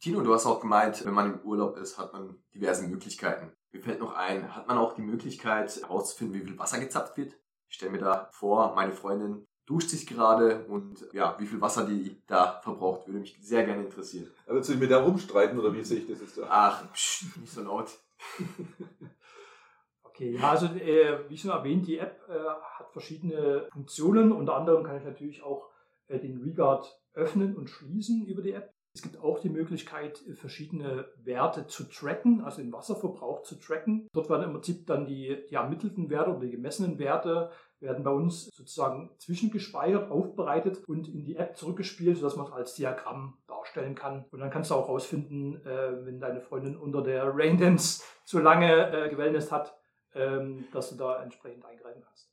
Tino, 0.00 0.22
du 0.22 0.34
hast 0.34 0.46
auch 0.46 0.60
gemeint, 0.60 1.04
wenn 1.04 1.14
man 1.14 1.34
im 1.34 1.40
Urlaub 1.42 1.76
ist, 1.76 1.98
hat 1.98 2.12
man 2.12 2.42
diverse 2.52 2.88
Möglichkeiten. 2.88 3.52
Mir 3.70 3.80
fällt 3.80 4.00
noch 4.00 4.16
ein, 4.16 4.56
hat 4.56 4.66
man 4.66 4.78
auch 4.78 4.94
die 4.94 5.02
Möglichkeit 5.02 5.76
herauszufinden, 5.76 6.40
wie 6.40 6.44
viel 6.44 6.58
Wasser 6.58 6.80
gezapft 6.80 7.16
wird? 7.16 7.38
Ich 7.68 7.76
stelle 7.76 7.92
mir 7.92 7.98
da 7.98 8.28
vor, 8.32 8.74
meine 8.74 8.92
Freundin 8.92 9.46
duscht 9.66 9.90
sich 9.90 10.06
gerade 10.06 10.64
und 10.66 11.06
ja, 11.12 11.36
wie 11.38 11.46
viel 11.46 11.60
Wasser 11.60 11.86
die 11.86 12.16
da 12.26 12.60
verbraucht, 12.62 13.06
würde 13.06 13.20
mich 13.20 13.36
sehr 13.40 13.64
gerne 13.64 13.84
interessieren. 13.84 14.30
Aber 14.46 14.56
willst 14.56 14.68
du 14.68 14.72
dich 14.72 14.80
mit 14.80 14.90
der 14.90 14.98
rumstreiten 14.98 15.58
oder 15.58 15.72
wie 15.72 15.84
sehe 15.84 15.98
ich 15.98 16.08
das 16.08 16.20
jetzt 16.20 16.38
da? 16.38 16.46
Ach, 16.48 16.92
psch, 16.92 17.36
nicht 17.40 17.52
so 17.52 17.62
laut. 17.62 17.90
okay, 20.02 20.32
ja, 20.32 20.50
also 20.50 20.66
äh, 20.66 21.28
wie 21.28 21.38
schon 21.38 21.50
erwähnt, 21.50 21.86
die 21.86 21.98
App 21.98 22.20
äh, 22.28 22.32
hat 22.78 22.90
verschiedene 22.92 23.68
Funktionen. 23.72 24.32
Unter 24.32 24.56
anderem 24.56 24.84
kann 24.84 24.98
ich 24.98 25.04
natürlich 25.04 25.42
auch 25.42 25.70
äh, 26.08 26.18
den 26.18 26.42
Regard 26.42 26.86
öffnen 27.14 27.56
und 27.56 27.70
schließen 27.70 28.26
über 28.26 28.42
die 28.42 28.52
App. 28.52 28.72
Es 28.94 29.00
gibt 29.00 29.18
auch 29.18 29.38
die 29.40 29.48
Möglichkeit, 29.48 30.18
verschiedene 30.34 31.06
Werte 31.24 31.66
zu 31.66 31.84
tracken, 31.84 32.42
also 32.42 32.60
den 32.60 32.72
Wasserverbrauch 32.72 33.42
zu 33.42 33.58
tracken. 33.58 34.06
Dort 34.12 34.28
werden 34.28 34.44
im 34.44 34.52
Prinzip 34.52 34.86
dann 34.86 35.06
die, 35.06 35.44
die 35.48 35.54
ermittelten 35.54 36.10
Werte 36.10 36.30
oder 36.30 36.40
die 36.40 36.50
gemessenen 36.50 36.98
Werte 36.98 37.50
werden 37.80 38.04
bei 38.04 38.10
uns 38.10 38.46
sozusagen 38.54 39.10
zwischengespeichert, 39.18 40.10
aufbereitet 40.10 40.84
und 40.86 41.08
in 41.08 41.24
die 41.24 41.36
App 41.36 41.56
zurückgespielt, 41.56 42.16
sodass 42.18 42.36
man 42.36 42.46
es 42.46 42.52
als 42.52 42.74
Diagramm 42.74 43.38
darstellen 43.48 43.94
kann. 43.94 44.24
Und 44.30 44.40
dann 44.40 44.50
kannst 44.50 44.70
du 44.70 44.74
auch 44.74 44.88
rausfinden, 44.88 45.64
äh, 45.66 46.06
wenn 46.06 46.20
deine 46.20 46.40
Freundin 46.40 46.76
unter 46.76 47.02
der 47.02 47.24
Raindance 47.34 48.02
zu 48.24 48.40
lange 48.40 48.92
äh, 48.92 49.08
gewellnest 49.08 49.50
hat, 49.50 49.74
ähm, 50.14 50.66
dass 50.72 50.90
du 50.90 50.96
da 50.96 51.22
entsprechend 51.22 51.64
eingreifen 51.64 52.02
kannst. 52.04 52.31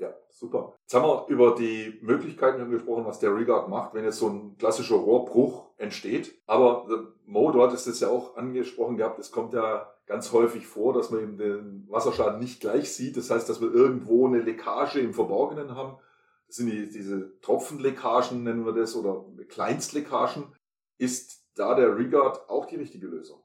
Ja, 0.00 0.14
super. 0.30 0.78
Jetzt 0.80 0.94
haben 0.94 1.04
wir 1.04 1.26
über 1.28 1.54
die 1.54 1.98
Möglichkeiten 2.00 2.70
gesprochen, 2.70 3.04
was 3.04 3.18
der 3.20 3.34
Regard 3.34 3.68
macht, 3.68 3.92
wenn 3.92 4.04
jetzt 4.04 4.18
so 4.18 4.28
ein 4.30 4.56
klassischer 4.56 4.96
Rohrbruch 4.96 5.66
entsteht. 5.76 6.40
Aber 6.46 6.86
Mo, 7.26 7.52
du 7.52 7.62
hattest 7.62 7.86
es 7.86 8.00
ja 8.00 8.08
auch 8.08 8.34
angesprochen 8.38 8.96
gehabt, 8.96 9.18
es 9.18 9.30
kommt 9.30 9.52
ja 9.52 9.92
ganz 10.06 10.32
häufig 10.32 10.66
vor, 10.66 10.94
dass 10.94 11.10
man 11.10 11.20
eben 11.20 11.36
den 11.36 11.86
Wasserschaden 11.90 12.40
nicht 12.40 12.62
gleich 12.62 12.90
sieht. 12.90 13.18
Das 13.18 13.30
heißt, 13.30 13.46
dass 13.46 13.60
wir 13.60 13.74
irgendwo 13.74 14.26
eine 14.26 14.40
Leckage 14.40 15.00
im 15.00 15.12
Verborgenen 15.12 15.74
haben. 15.74 15.98
Das 16.46 16.56
sind 16.56 16.70
die, 16.70 16.88
diese 16.88 17.38
Tropfenleckagen, 17.40 18.42
nennen 18.42 18.64
wir 18.64 18.72
das, 18.72 18.96
oder 18.96 19.26
Kleinstleckagen. 19.48 20.54
Ist 20.96 21.46
da 21.56 21.74
der 21.74 21.94
Regard 21.94 22.48
auch 22.48 22.64
die 22.64 22.76
richtige 22.76 23.06
Lösung? 23.06 23.40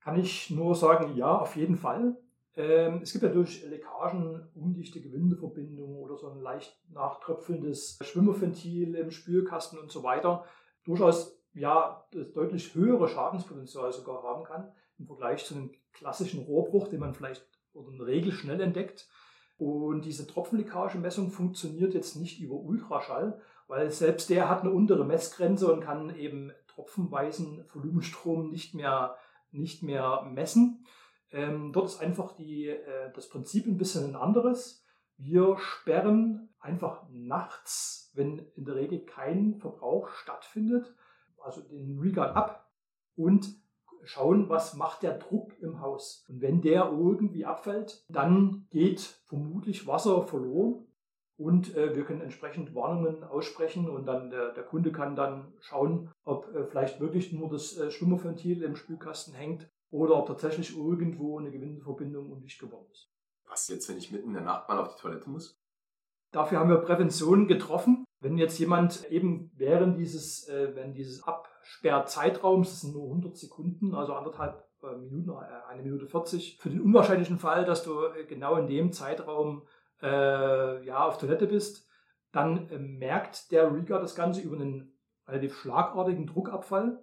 Kann 0.00 0.20
ich 0.20 0.50
nur 0.50 0.76
sagen, 0.76 1.16
ja, 1.16 1.36
auf 1.36 1.56
jeden 1.56 1.76
Fall. 1.76 2.16
Ähm, 2.56 3.00
es 3.02 3.12
gibt 3.12 3.22
ja 3.22 3.30
durch 3.30 3.64
Leckagen, 3.64 4.48
undichte 4.54 5.00
Gewindeverbindungen 5.00 5.96
oder 5.98 6.16
so 6.16 6.30
ein 6.30 6.40
leicht 6.40 6.76
nachtröpfelndes 6.90 7.98
Schwimmerventil 8.02 8.94
im 8.94 9.10
Spülkasten 9.10 9.78
und 9.78 9.92
so 9.92 10.02
weiter 10.02 10.44
durchaus 10.84 11.38
ja 11.52 12.06
das 12.12 12.32
deutlich 12.32 12.74
höhere 12.74 13.08
Schadenspotenzial 13.08 13.92
sogar 13.92 14.22
haben 14.22 14.44
kann 14.44 14.72
im 14.98 15.06
Vergleich 15.06 15.44
zu 15.44 15.54
einem 15.54 15.72
klassischen 15.92 16.44
Rohrbruch, 16.44 16.88
den 16.88 17.00
man 17.00 17.14
vielleicht 17.14 17.46
oder 17.74 17.90
in 17.90 17.98
der 17.98 18.06
Regel 18.06 18.32
schnell 18.32 18.60
entdeckt. 18.60 19.08
Und 19.58 20.04
diese 20.04 20.26
Tropfenleckagemessung 20.26 21.30
funktioniert 21.30 21.94
jetzt 21.94 22.16
nicht 22.16 22.40
über 22.40 22.54
Ultraschall, 22.54 23.40
weil 23.68 23.90
selbst 23.90 24.30
der 24.30 24.48
hat 24.48 24.60
eine 24.60 24.70
untere 24.70 25.04
Messgrenze 25.04 25.72
und 25.72 25.80
kann 25.80 26.14
eben 26.14 26.52
tropfenweisen 26.68 27.64
Volumenstrom 27.72 28.50
nicht 28.50 28.74
mehr, 28.74 29.16
nicht 29.50 29.82
mehr 29.82 30.22
messen. 30.30 30.86
Ähm, 31.30 31.72
dort 31.72 31.86
ist 31.86 32.00
einfach 32.00 32.32
die, 32.32 32.68
äh, 32.68 33.12
das 33.14 33.28
Prinzip 33.28 33.66
ein 33.66 33.76
bisschen 33.76 34.10
ein 34.10 34.16
anderes. 34.16 34.84
Wir 35.18 35.56
sperren 35.58 36.50
einfach 36.60 37.04
nachts, 37.10 38.10
wenn 38.14 38.38
in 38.54 38.64
der 38.64 38.76
Regel 38.76 39.00
kein 39.00 39.56
Verbrauch 39.56 40.08
stattfindet, 40.08 40.94
also 41.38 41.62
den 41.62 41.98
Regard 41.98 42.36
ab 42.36 42.70
und 43.16 43.48
schauen, 44.02 44.48
was 44.48 44.74
macht 44.74 45.02
der 45.02 45.18
Druck 45.18 45.58
im 45.60 45.80
Haus. 45.80 46.24
Und 46.28 46.40
wenn 46.40 46.60
der 46.60 46.90
irgendwie 46.92 47.44
abfällt, 47.44 48.04
dann 48.08 48.66
geht 48.70 49.00
vermutlich 49.26 49.86
Wasser 49.86 50.22
verloren 50.22 50.86
und 51.36 51.74
äh, 51.76 51.94
wir 51.94 52.04
können 52.04 52.20
entsprechend 52.20 52.74
Warnungen 52.74 53.24
aussprechen 53.24 53.90
und 53.90 54.06
dann 54.06 54.30
der, 54.30 54.52
der 54.52 54.64
Kunde 54.64 54.92
kann 54.92 55.16
dann 55.16 55.52
schauen, 55.60 56.10
ob 56.24 56.54
äh, 56.54 56.64
vielleicht 56.66 57.00
wirklich 57.00 57.32
nur 57.32 57.50
das 57.50 57.76
äh, 57.76 57.90
Schwimmerventil 57.90 58.62
im 58.62 58.76
Spülkasten 58.76 59.34
hängt 59.34 59.68
oder 59.96 60.16
ob 60.16 60.26
tatsächlich 60.26 60.76
irgendwo 60.76 61.38
eine 61.38 61.50
Gewindeverbindung 61.50 62.30
undicht 62.30 62.60
geworden 62.60 62.86
ist. 62.92 63.10
Was 63.48 63.68
jetzt, 63.68 63.88
wenn 63.88 63.96
ich 63.98 64.12
mitten 64.12 64.28
in 64.28 64.34
der 64.34 64.42
Nacht 64.42 64.68
mal 64.68 64.78
auf 64.78 64.94
die 64.94 65.00
Toilette 65.00 65.30
muss? 65.30 65.58
Dafür 66.32 66.58
haben 66.58 66.68
wir 66.68 66.76
Prävention 66.78 67.46
getroffen. 67.46 68.04
Wenn 68.20 68.36
jetzt 68.36 68.58
jemand 68.58 69.10
eben 69.10 69.50
während 69.54 69.98
dieses, 69.98 70.48
äh, 70.48 70.74
wenn 70.74 70.92
dieses 70.92 71.22
Absperrzeitraums, 71.22 72.70
das 72.70 72.80
sind 72.82 72.94
nur 72.94 73.04
100 73.04 73.36
Sekunden, 73.36 73.94
also 73.94 74.14
anderthalb 74.14 74.68
äh, 74.82 74.96
Minuten, 74.96 75.30
äh, 75.30 75.70
eine 75.70 75.82
Minute 75.82 76.06
40, 76.06 76.58
für 76.58 76.68
den 76.68 76.80
unwahrscheinlichen 76.80 77.38
Fall, 77.38 77.64
dass 77.64 77.82
du 77.82 78.04
äh, 78.04 78.24
genau 78.26 78.56
in 78.56 78.66
dem 78.66 78.92
Zeitraum 78.92 79.62
äh, 80.02 80.84
ja, 80.84 81.06
auf 81.06 81.18
Toilette 81.18 81.46
bist, 81.46 81.88
dann 82.32 82.68
äh, 82.68 82.78
merkt 82.78 83.50
der 83.52 83.72
Rigger 83.72 83.98
das 83.98 84.14
Ganze 84.14 84.42
über 84.42 84.56
einen 84.56 84.98
relativ 85.26 85.56
schlagartigen 85.56 86.26
Druckabfall 86.26 87.02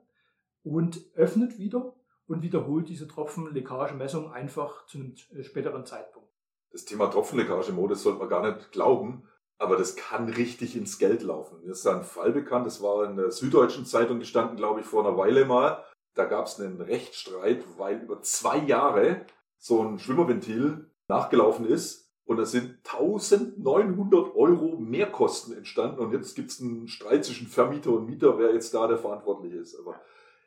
und 0.64 1.02
öffnet 1.16 1.58
wieder 1.58 1.96
und 2.28 2.42
wiederholt 2.42 2.90
diese 2.90 3.08
Tropfenleckagemessung 3.08 4.32
einfach 4.32 4.86
zu 4.86 5.00
einem 5.00 5.16
äh, 5.36 5.44
späteren 5.44 5.86
Zeitpunkt. 5.86 6.30
Das 6.72 6.86
Thema 6.86 7.08
Tropfenleckage-Modus 7.08 8.04
sollte 8.04 8.20
man 8.20 8.30
gar 8.30 8.52
nicht 8.52 8.72
glauben, 8.72 9.28
aber 9.58 9.78
das 9.78 9.96
kann 9.96 10.28
richtig 10.30 10.76
ins 10.76 10.98
Geld 10.98 11.22
laufen. 11.22 11.62
Mir 11.62 11.72
ist 11.72 11.86
ein 11.86 12.04
Fall 12.04 12.32
bekannt, 12.32 12.66
das 12.66 12.82
war 12.82 13.06
in 13.10 13.16
der 13.16 13.32
Süddeutschen 13.32 13.86
Zeitung 13.86 14.20
gestanden, 14.20 14.58
glaube 14.58 14.80
ich, 14.80 14.86
vor 14.86 15.06
einer 15.06 15.18
Weile 15.18 15.46
mal. 15.46 15.84
Da 16.16 16.26
gab 16.26 16.48
es 16.48 16.60
einen 16.60 16.82
Rechtsstreit, 16.82 17.64
weil 17.78 18.02
über 18.02 18.22
zwei 18.22 18.58
Jahre 18.58 19.26
so 19.58 19.82
ein 19.82 20.00
Schwimmerventil 20.00 20.90
nachgelaufen 21.08 21.66
ist 21.66 22.04
und 22.26 22.38
da 22.38 22.46
sind 22.46 22.78
1900 22.86 24.36
Euro 24.36 24.78
Mehrkosten 24.78 25.56
entstanden 25.56 26.00
und 26.00 26.14
jetzt 26.14 26.36
gibt 26.36 26.52
es 26.52 26.62
einen 26.62 26.88
Streit 26.88 27.26
zwischen 27.26 27.48
Vermieter 27.48 27.92
und 27.92 28.06
Mieter, 28.06 28.38
wer 28.40 28.54
jetzt 28.54 28.74
da 28.74 28.88
der 28.88 28.98
Verantwortliche 28.98 29.58
ist. 29.58 29.78
Aber 29.78 30.00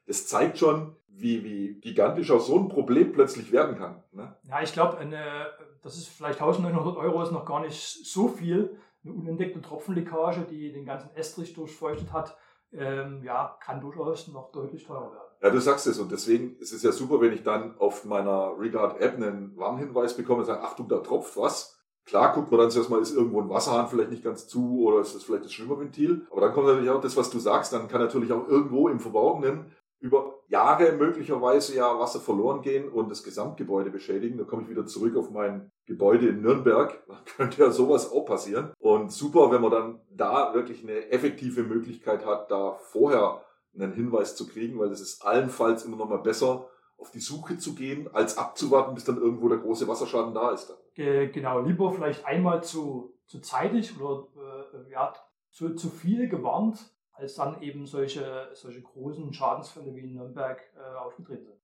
das 0.07 0.27
zeigt 0.27 0.59
schon, 0.59 0.97
wie, 1.09 1.45
wie 1.45 1.81
gigantisch 1.81 2.31
auch 2.31 2.41
so 2.41 2.59
ein 2.59 2.69
Problem 2.69 3.13
plötzlich 3.13 3.53
werden 3.53 3.77
kann. 3.77 4.03
Ne? 4.13 4.37
Ja, 4.45 4.63
ich 4.63 4.73
glaube, 4.73 4.99
das 5.83 5.97
ist 5.97 6.09
vielleicht 6.09 6.41
1900 6.41 6.97
Euro 6.97 7.23
ist 7.23 7.33
noch 7.33 7.47
gar 7.47 7.61
nicht 7.61 7.81
so 7.81 8.29
viel. 8.29 8.79
Eine 9.05 9.15
unentdeckte 9.15 9.61
Tropfenleckage, 9.61 10.47
die 10.51 10.73
den 10.73 10.85
ganzen 10.85 11.15
Estrich 11.15 11.55
durchfeuchtet 11.55 12.13
hat, 12.13 12.37
ähm, 12.73 13.23
ja, 13.23 13.57
kann 13.63 13.81
durchaus 13.81 14.29
noch 14.29 14.51
deutlich 14.51 14.85
teurer 14.85 15.13
werden. 15.13 15.27
Ja, 15.43 15.51
du 15.51 15.61
sagst 15.61 15.87
es 15.87 15.99
und 15.99 16.11
deswegen 16.11 16.57
ist 16.57 16.73
es 16.73 16.83
ja 16.83 16.93
super, 16.93 17.21
wenn 17.21 17.33
ich 17.33 17.43
dann 17.43 17.79
auf 17.79 18.05
meiner 18.05 18.59
Regard-App 18.59 19.15
einen 19.15 19.57
Warnhinweis 19.57 20.17
bekomme 20.17 20.41
und 20.41 20.47
sage, 20.47 20.63
Achtung, 20.63 20.89
da 20.89 20.99
tropft 20.99 21.37
was. 21.37 21.77
Klar 22.05 22.33
guckt 22.35 22.51
man 22.51 22.61
dann 22.61 22.71
zuerst 22.71 22.89
mal, 22.89 23.01
ist 23.01 23.15
irgendwo 23.15 23.41
ein 23.41 23.49
Wasserhahn 23.49 23.89
vielleicht 23.89 24.11
nicht 24.11 24.23
ganz 24.23 24.47
zu 24.47 24.85
oder 24.85 25.01
ist 25.01 25.15
das 25.15 25.25
vielleicht 25.25 25.45
das 25.45 25.53
Schwimmerventil. 25.53 26.27
Aber 26.31 26.41
dann 26.41 26.53
kommt 26.53 26.69
natürlich 26.69 26.91
auch 26.91 27.01
das, 27.01 27.17
was 27.17 27.31
du 27.31 27.39
sagst, 27.39 27.73
dann 27.73 27.89
kann 27.89 28.01
natürlich 28.01 28.33
auch 28.33 28.47
irgendwo 28.49 28.89
im 28.89 29.01
Verborgenen 29.01 29.73
über 30.01 30.35
Jahre 30.49 30.93
möglicherweise 30.93 31.75
ja 31.75 31.99
Wasser 31.99 32.21
verloren 32.21 32.63
gehen 32.63 32.89
und 32.89 33.11
das 33.11 33.23
Gesamtgebäude 33.23 33.91
beschädigen. 33.91 34.39
Da 34.39 34.45
komme 34.45 34.63
ich 34.63 34.69
wieder 34.69 34.87
zurück 34.87 35.17
auf 35.17 35.31
mein 35.31 35.71
Gebäude 35.87 36.29
in 36.29 36.43
Nürnberg. 36.43 37.03
Da 37.09 37.17
könnte 37.37 37.63
ja 37.63 37.71
sowas 37.71 38.13
auch 38.13 38.25
passieren. 38.25 38.73
Und 38.79 39.11
super, 39.11 39.51
wenn 39.51 39.61
man 39.61 39.71
dann 39.71 40.01
da 40.11 40.55
wirklich 40.55 40.83
eine 40.83 41.11
effektive 41.11 41.63
Möglichkeit 41.63 42.25
hat, 42.25 42.51
da 42.51 42.73
vorher 42.73 43.43
einen 43.75 43.93
Hinweis 43.93 44.37
zu 44.37 44.47
kriegen, 44.47 44.79
weil 44.79 44.91
es 44.91 45.01
ist 45.01 45.25
allenfalls 45.25 45.85
immer 45.85 45.97
noch 45.97 46.09
mal 46.09 46.19
besser, 46.19 46.69
auf 46.99 47.11
die 47.11 47.21
Suche 47.21 47.59
zu 47.59 47.75
gehen, 47.75 48.09
als 48.13 48.39
abzuwarten, 48.39 48.95
bis 48.95 49.05
dann 49.05 49.19
irgendwo 49.19 49.49
der 49.49 49.59
große 49.59 49.87
Wasserschaden 49.87 50.35
da 50.35 50.53
ist. 50.53 50.75
Genau, 50.95 51.61
lieber 51.61 51.93
vielleicht 51.93 52.25
einmal 52.25 52.63
zu, 52.63 53.15
zu 53.27 53.41
zeitig 53.41 54.01
oder 54.01 54.29
äh, 54.37 54.93
ja, 54.93 55.13
zu, 55.51 55.75
zu 55.75 55.91
viel 55.91 56.29
gewarnt, 56.29 56.96
als 57.17 57.35
dann 57.35 57.63
eben 57.63 57.87
solche, 57.87 58.51
solche 58.55 58.83
großen 58.83 59.33
Schadensfälle 59.33 59.95
wie 59.95 60.01
in 60.01 60.15
Nürnberg 60.15 60.61
äh, 60.77 60.97
aufgetreten 60.97 61.47
sind. 61.47 61.61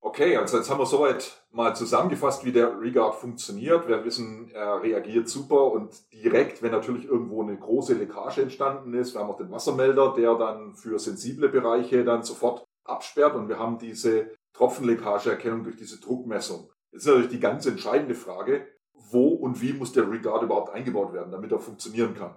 Okay, 0.00 0.36
also 0.36 0.58
jetzt 0.58 0.70
haben 0.70 0.78
wir 0.78 0.86
soweit 0.86 1.44
mal 1.50 1.74
zusammengefasst, 1.74 2.44
wie 2.44 2.52
der 2.52 2.80
Regard 2.80 3.16
funktioniert. 3.16 3.88
Wir 3.88 4.04
wissen, 4.04 4.48
er 4.52 4.80
reagiert 4.80 5.28
super 5.28 5.72
und 5.72 6.12
direkt, 6.12 6.62
wenn 6.62 6.70
natürlich 6.70 7.04
irgendwo 7.04 7.42
eine 7.42 7.56
große 7.56 7.94
Leckage 7.94 8.42
entstanden 8.42 8.94
ist. 8.94 9.14
Wir 9.14 9.20
haben 9.20 9.30
auch 9.30 9.38
den 9.38 9.50
Wassermelder, 9.50 10.14
der 10.16 10.36
dann 10.36 10.76
für 10.76 11.00
sensible 11.00 11.48
Bereiche 11.48 12.04
dann 12.04 12.22
sofort 12.22 12.64
absperrt 12.84 13.34
und 13.34 13.48
wir 13.48 13.58
haben 13.58 13.78
diese 13.78 14.30
Tropfenleckageerkennung 14.52 15.64
durch 15.64 15.76
diese 15.76 16.00
Druckmessung. 16.00 16.70
Jetzt 16.92 17.02
ist 17.02 17.06
natürlich 17.06 17.30
die 17.30 17.40
ganz 17.40 17.66
entscheidende 17.66 18.14
Frage, 18.14 18.66
wo 18.92 19.28
und 19.28 19.60
wie 19.60 19.72
muss 19.72 19.92
der 19.92 20.08
Regard 20.08 20.42
überhaupt 20.42 20.72
eingebaut 20.72 21.12
werden, 21.12 21.32
damit 21.32 21.50
er 21.50 21.58
funktionieren 21.58 22.14
kann. 22.14 22.36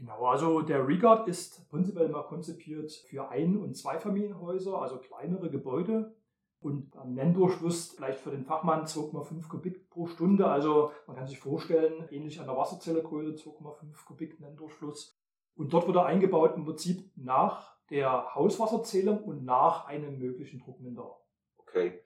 Genau, 0.00 0.24
also 0.24 0.62
der 0.62 0.88
Regard 0.88 1.28
ist 1.28 1.68
prinzipiell 1.68 2.08
mal 2.08 2.22
konzipiert 2.22 2.90
für 2.90 3.28
Ein- 3.28 3.58
und 3.58 3.76
Zweifamilienhäuser, 3.76 4.80
also 4.80 4.96
kleinere 4.96 5.50
Gebäude. 5.50 6.14
Und 6.62 6.96
am 6.96 7.12
Nenndurchfluss 7.12 7.92
vielleicht 7.96 8.20
für 8.20 8.30
den 8.30 8.46
Fachmann 8.46 8.86
2,5 8.86 9.48
Kubik 9.48 9.90
pro 9.90 10.06
Stunde. 10.06 10.46
Also 10.46 10.92
man 11.06 11.16
kann 11.16 11.26
sich 11.26 11.38
vorstellen, 11.38 12.08
ähnlich 12.10 12.40
an 12.40 12.46
der 12.46 12.56
Wasserzellegröße 12.56 13.32
2,5 13.32 14.06
Kubik 14.06 14.40
Nenndurchfluss. 14.40 15.18
Und 15.54 15.74
dort 15.74 15.86
wird 15.86 15.96
er 15.96 16.06
eingebaut 16.06 16.56
im 16.56 16.64
Prinzip 16.64 17.10
nach 17.16 17.76
der 17.90 18.34
Hauswasserzählung 18.34 19.22
und 19.22 19.44
nach 19.44 19.84
einem 19.86 20.18
möglichen 20.18 20.60
Druckminderer. 20.60 21.20
Okay. 21.58 22.00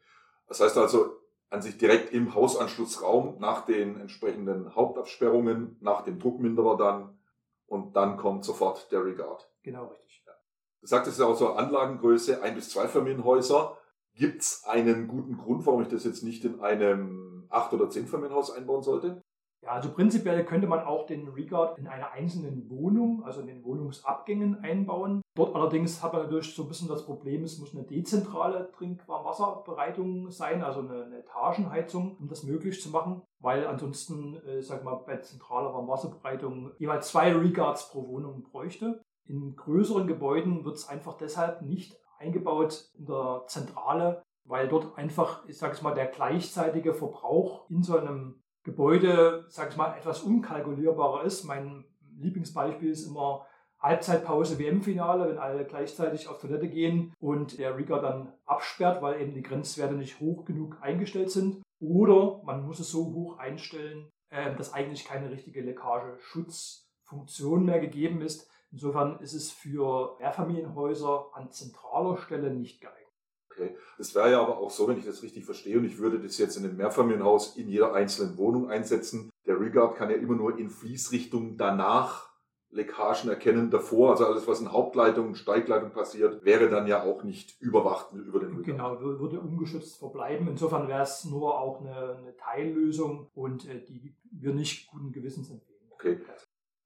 Das 0.49 0.59
heißt 0.59 0.77
also, 0.79 1.13
an 1.51 1.63
sich 1.63 1.79
direkt 1.79 2.13
im 2.13 2.35
Hausanschlussraum 2.35 3.39
nach 3.39 3.65
den 3.65 4.01
entsprechenden 4.01 4.75
Hauptabsperrungen, 4.75 5.77
nach 5.81 6.03
dem 6.03 6.19
Druckminderer 6.19 6.77
dann 6.77 7.19
und 7.75 7.97
dann 7.97 8.17
kommt 8.17 8.45
sofort 8.45 8.91
der 8.93 9.05
Regard. 9.05 9.51
Genau, 9.63 9.87
richtig. 9.87 10.23
Ja. 10.27 10.33
Du 10.81 10.87
sagtest 10.87 11.19
ja 11.19 11.27
auch 11.27 11.37
so 11.37 11.55
Anlagengröße, 11.55 12.41
ein 12.41 12.55
bis 12.55 12.71
zwei 12.71 12.87
Familienhäuser. 12.87 13.77
Gibt 14.15 14.43
es 14.43 14.63
einen 14.65 15.09
guten 15.09 15.37
Grund, 15.37 15.67
warum 15.67 15.83
ich 15.83 15.89
das 15.89 16.05
jetzt 16.05 16.23
nicht 16.23 16.45
in 16.45 16.61
einem 16.61 17.47
acht 17.51 17.73
oder 17.73 17.91
zehn 17.91 18.07
Familienhaus 18.07 18.53
einbauen 18.53 18.85
sollte? 18.85 19.23
Ja, 19.65 19.71
also 19.71 19.93
prinzipiell 19.93 20.45
könnte 20.45 20.67
man 20.67 20.81
auch 20.81 21.07
den 21.07 21.29
Regard 21.29 21.79
in 21.79 21.87
einer 21.87 22.13
einzelnen 22.13 22.69
Wohnung, 22.69 23.25
also 23.25 23.41
in 23.41 23.47
den 23.47 23.65
Wohnungsabgängen 23.65 24.63
einbauen. 24.63 25.23
Dort 25.35 25.55
allerdings 25.55 26.03
hat 26.03 26.13
man 26.13 26.23
natürlich 26.23 26.55
so 26.55 26.65
ein 26.65 26.69
bisschen 26.69 26.89
das 26.89 27.07
Problem, 27.07 27.45
es 27.45 27.59
muss 27.59 27.75
eine 27.75 27.85
dezentrale 27.85 28.71
Trinkwarmwasserbereitung 28.73 30.31
sein, 30.31 30.63
also 30.63 30.81
eine, 30.81 31.05
eine 31.05 31.19
Etagenheizung, 31.21 32.15
um 32.19 32.29
das 32.29 32.43
möglich 32.43 32.83
zu 32.83 32.91
machen, 32.91 33.23
weil 33.41 33.67
ansonsten, 33.67 34.37
äh, 34.47 34.61
sag 34.61 34.85
mal, 34.85 34.97
bei 34.97 35.17
zentraler 35.17 35.73
Warmwasserbereitung 35.73 36.73
jeweils 36.79 37.09
zwei 37.09 37.33
Regards 37.33 37.91
pro 37.91 38.07
Wohnung 38.07 38.43
bräuchte. 38.43 39.03
In 39.27 39.57
größeren 39.57 40.07
Gebäuden 40.07 40.67
wird 40.67 40.77
es 40.77 40.89
einfach 40.89 41.17
deshalb 41.17 41.63
nicht 41.63 41.99
eingebaut 42.19 42.91
in 42.99 43.07
der 43.07 43.45
Zentrale, 43.47 44.23
weil 44.45 44.69
dort 44.69 44.99
einfach, 44.99 45.49
ich 45.49 45.57
sage 45.57 45.73
es 45.73 45.81
mal, 45.81 45.95
der 45.95 46.07
gleichzeitige 46.07 46.93
Verbrauch 46.93 47.69
in 47.71 47.83
so 47.83 47.97
einem 47.97 48.44
Gebäude, 48.65 49.45
sag 49.49 49.71
ich 49.71 49.77
mal, 49.77 49.97
etwas 49.97 50.23
unkalkulierbarer 50.23 51.23
ist. 51.25 51.45
Mein 51.45 51.85
Lieblingsbeispiel 52.19 52.91
ist 52.91 53.07
immer 53.07 53.47
Halbzeitpause 53.79 54.59
WM-Finale, 54.59 55.29
wenn 55.29 55.39
alle 55.39 55.67
gleichzeitig 55.67 56.27
auf 56.29 56.41
Toilette 56.41 56.69
gehen 56.69 57.13
und 57.21 57.59
der 57.59 57.77
Rigger 57.77 58.01
dann 58.01 58.33
absperrt, 58.47 59.03
weil 59.03 59.21
eben 59.21 59.35
die 59.35 59.43
Grenzwerte 59.43 59.95
nicht 59.95 60.19
hoch 60.21 60.47
genug 60.47 60.79
eingestellt 60.81 61.31
sind. 61.31 61.63
Oder 61.81 62.43
man 62.45 62.65
muss 62.65 62.81
es 62.81 62.89
so 62.89 63.13
hoch 63.13 63.37
einstellen, 63.39 64.09
äh, 64.31 64.57
dass 64.57 64.73
eigentlich 64.73 65.05
keine 65.05 65.31
richtige 65.31 65.61
Leckageschutzfunktion 65.61 67.67
mehr 67.67 67.81
gegeben 67.81 68.23
ist. 68.23 68.51
Insofern 68.73 69.21
ist 69.21 69.35
es 69.35 69.53
für 69.53 70.17
Mehrfamilienhäuser 70.19 71.27
an 71.35 71.53
zentraler 71.53 72.17
Stelle 72.17 72.55
nicht 72.55 72.81
geeignet. 72.81 73.04
Okay. 73.55 73.77
Das 73.99 74.15
wäre 74.15 74.33
ja 74.33 74.43
aber 74.43 74.59
auch 74.59 74.71
so, 74.71 74.89
wenn 74.89 74.99
ich 74.99 75.05
das 75.05 75.23
richtig 75.23 75.45
verstehe, 75.45 75.79
und 75.79 75.85
ich 75.85 75.99
würde 75.99 76.19
das 76.19 76.39
jetzt 76.39 76.57
in 76.57 76.65
einem 76.65 76.77
Mehrfamilienhaus 76.77 77.57
in 77.57 77.69
jeder 77.69 77.95
einzelnen 77.95 78.37
Wohnung 78.37 78.69
einsetzen. 78.69 79.31
Der 79.47 79.61
Regard 79.61 79.97
kann 79.97 80.11
ja 80.11 80.17
immer 80.17 80.35
nur 80.35 80.59
in 80.59 80.71
Fließrichtung 80.71 81.57
danach 81.57 82.35
Leckagen 82.75 83.31
erkennen 83.31 83.71
davor, 83.71 84.11
also 84.11 84.27
alles, 84.27 84.49
was 84.49 84.61
in 84.61 84.73
Hauptleitung, 84.73 85.37
Steigleitung 85.37 85.93
passiert, 85.93 86.45
wäre 86.45 86.69
dann 86.69 86.89
ja 86.89 87.05
auch 87.05 87.23
nicht 87.23 87.61
überwacht 87.61 88.13
über 88.13 88.41
den 88.41 88.57
Regard. 88.57 88.65
Genau, 88.65 89.01
würde 89.01 89.41
ungeschützt 89.41 89.99
verbleiben. 89.99 90.49
Insofern 90.49 90.89
wäre 90.89 91.03
es 91.03 91.25
nur 91.25 91.61
auch 91.61 91.81
eine, 91.81 92.17
eine 92.19 92.37
Teillösung 92.37 93.31
und 93.35 93.69
äh, 93.69 93.85
die 93.85 94.17
wir 94.33 94.53
nicht 94.53 94.89
guten 94.89 95.13
Gewissens 95.13 95.51
empfehlen. 95.51 95.87
Okay. 95.91 96.21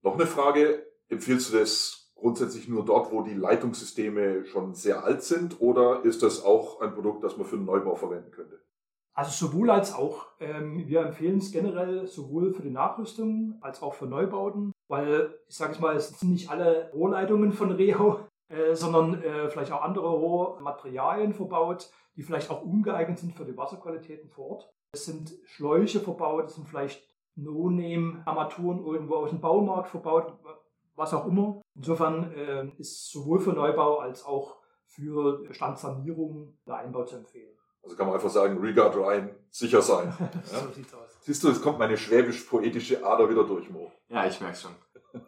Noch 0.02 0.14
eine 0.14 0.26
Frage. 0.26 0.86
Empfiehlst 1.08 1.52
du 1.52 1.58
das 1.58 1.97
grundsätzlich 2.18 2.68
nur 2.68 2.84
dort, 2.84 3.12
wo 3.12 3.22
die 3.22 3.34
Leitungssysteme 3.34 4.44
schon 4.44 4.74
sehr 4.74 5.04
alt 5.04 5.22
sind 5.22 5.60
oder 5.60 6.04
ist 6.04 6.22
das 6.22 6.44
auch 6.44 6.80
ein 6.80 6.92
Produkt, 6.92 7.24
das 7.24 7.36
man 7.36 7.46
für 7.46 7.56
einen 7.56 7.64
Neubau 7.64 7.94
verwenden 7.94 8.30
könnte? 8.30 8.60
Also 9.14 9.48
sowohl 9.48 9.70
als 9.70 9.94
auch. 9.94 10.28
Ähm, 10.38 10.86
wir 10.86 11.00
empfehlen 11.00 11.38
es 11.38 11.50
generell 11.50 12.06
sowohl 12.06 12.52
für 12.52 12.62
die 12.62 12.70
Nachrüstung 12.70 13.58
als 13.60 13.82
auch 13.82 13.94
für 13.94 14.06
Neubauten, 14.06 14.72
weil 14.88 15.34
ich 15.48 15.56
sage 15.56 15.72
es 15.72 15.80
mal, 15.80 15.96
es 15.96 16.08
sind 16.20 16.30
nicht 16.30 16.50
alle 16.50 16.90
Rohrleitungen 16.92 17.52
von 17.52 17.72
Reho, 17.72 18.20
äh, 18.48 18.74
sondern 18.74 19.20
äh, 19.22 19.48
vielleicht 19.48 19.72
auch 19.72 19.82
andere 19.82 20.08
Rohrmaterialien 20.08 21.34
verbaut, 21.34 21.90
die 22.16 22.22
vielleicht 22.22 22.50
auch 22.50 22.62
ungeeignet 22.62 23.18
sind 23.18 23.34
für 23.34 23.44
die 23.44 23.56
Wasserqualitäten 23.56 24.30
vor 24.30 24.50
Ort. 24.50 24.72
Es 24.92 25.04
sind 25.04 25.32
Schläuche 25.44 26.00
verbaut, 26.00 26.46
es 26.46 26.54
sind 26.54 26.68
vielleicht 26.68 27.02
No-Name-Armaturen 27.34 28.84
irgendwo 28.84 29.16
aus 29.16 29.30
dem 29.30 29.40
Baumarkt 29.40 29.88
verbaut, 29.88 30.32
was 30.98 31.14
auch 31.14 31.26
immer. 31.26 31.62
Insofern 31.76 32.32
äh, 32.32 32.68
ist 32.76 33.10
sowohl 33.10 33.40
für 33.40 33.52
Neubau 33.52 33.98
als 33.98 34.24
auch 34.24 34.56
für 34.86 35.42
Standsanierung 35.52 36.58
der 36.66 36.76
Einbau 36.76 37.04
zu 37.04 37.16
empfehlen. 37.16 37.56
Also 37.82 37.96
kann 37.96 38.06
man 38.06 38.16
einfach 38.16 38.30
sagen, 38.30 38.58
Regard 38.58 38.96
rein, 38.98 39.30
sicher 39.50 39.80
sein. 39.80 40.12
ja? 40.52 40.58
so 40.58 40.70
sieht's 40.72 40.92
aus. 40.92 41.18
Siehst 41.20 41.44
du, 41.44 41.48
es 41.48 41.62
kommt 41.62 41.78
meine 41.78 41.96
schwäbisch-poetische 41.96 43.06
Ader 43.06 43.30
wieder 43.30 43.44
durch, 43.44 43.70
Mo. 43.70 43.92
Ja, 44.08 44.26
ich 44.26 44.40
merke 44.40 44.56
schon. 44.56 44.72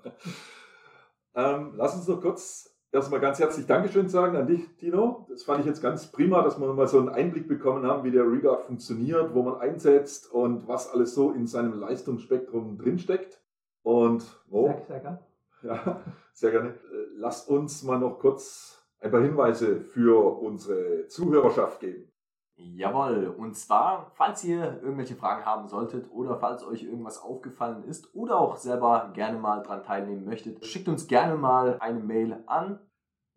ähm, 1.34 1.72
lass 1.76 1.94
uns 1.94 2.08
noch 2.08 2.20
kurz 2.20 2.74
erstmal 2.90 3.20
ganz 3.20 3.38
herzlich 3.38 3.66
Dankeschön 3.66 4.08
sagen 4.08 4.36
an 4.36 4.46
dich, 4.46 4.76
Tino. 4.76 5.26
Das 5.30 5.44
fand 5.44 5.60
ich 5.60 5.66
jetzt 5.66 5.80
ganz 5.80 6.10
prima, 6.10 6.42
dass 6.42 6.58
wir 6.58 6.72
mal 6.72 6.88
so 6.88 6.98
einen 6.98 7.08
Einblick 7.08 7.46
bekommen 7.46 7.86
haben, 7.86 8.02
wie 8.04 8.10
der 8.10 8.24
Regard 8.24 8.64
funktioniert, 8.64 9.32
wo 9.34 9.42
man 9.42 9.60
einsetzt 9.60 10.32
und 10.32 10.66
was 10.66 10.90
alles 10.90 11.14
so 11.14 11.30
in 11.30 11.46
seinem 11.46 11.78
Leistungsspektrum 11.78 12.76
drinsteckt. 12.76 13.40
Und 13.82 14.24
Mo, 14.48 14.66
sehr, 14.66 14.86
sehr 14.86 15.00
gern. 15.00 15.18
Ja, 15.62 16.00
sehr 16.32 16.52
gerne. 16.52 16.74
Lasst 17.16 17.48
uns 17.48 17.82
mal 17.82 17.98
noch 17.98 18.18
kurz 18.18 18.82
ein 19.00 19.10
paar 19.10 19.20
Hinweise 19.20 19.80
für 19.80 20.40
unsere 20.40 21.08
Zuhörerschaft 21.08 21.80
geben. 21.80 22.10
Jawohl, 22.56 23.34
und 23.38 23.56
zwar, 23.56 24.12
falls 24.14 24.44
ihr 24.44 24.80
irgendwelche 24.82 25.16
Fragen 25.16 25.44
haben 25.46 25.68
solltet 25.68 26.10
oder 26.12 26.38
falls 26.38 26.62
euch 26.66 26.82
irgendwas 26.82 27.22
aufgefallen 27.22 27.84
ist 27.84 28.14
oder 28.14 28.38
auch 28.38 28.56
selber 28.56 29.10
gerne 29.14 29.38
mal 29.38 29.62
dran 29.62 29.82
teilnehmen 29.82 30.26
möchtet, 30.26 30.66
schickt 30.66 30.88
uns 30.88 31.06
gerne 31.06 31.36
mal 31.36 31.78
eine 31.80 32.00
Mail 32.00 32.42
an 32.46 32.78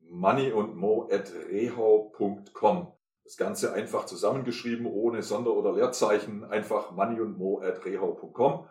moneyundmo.rehau.com. 0.02 2.88
Das 3.24 3.38
Ganze 3.38 3.72
einfach 3.72 4.06
zusammengeschrieben, 4.06 4.86
ohne 4.86 5.24
Sonder- 5.24 5.54
oder 5.54 5.72
Leerzeichen, 5.72 6.44
einfach 6.44 6.92
moneyundmo.rehau.com. 6.92 8.68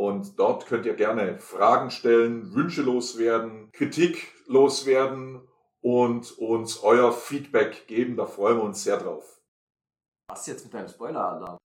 Und 0.00 0.38
dort 0.38 0.64
könnt 0.64 0.86
ihr 0.86 0.94
gerne 0.94 1.38
Fragen 1.40 1.90
stellen, 1.90 2.54
Wünsche 2.54 2.80
loswerden, 2.80 3.70
Kritik 3.72 4.32
loswerden 4.46 5.46
und 5.82 6.38
uns 6.38 6.82
euer 6.82 7.12
Feedback 7.12 7.86
geben. 7.86 8.16
Da 8.16 8.24
freuen 8.24 8.56
wir 8.56 8.64
uns 8.64 8.82
sehr 8.82 8.96
drauf. 8.96 9.42
Was 10.30 10.46
jetzt 10.46 10.64
mit 10.64 10.72
deinem 10.72 10.88
Spoiler-Alarm? 10.88 11.58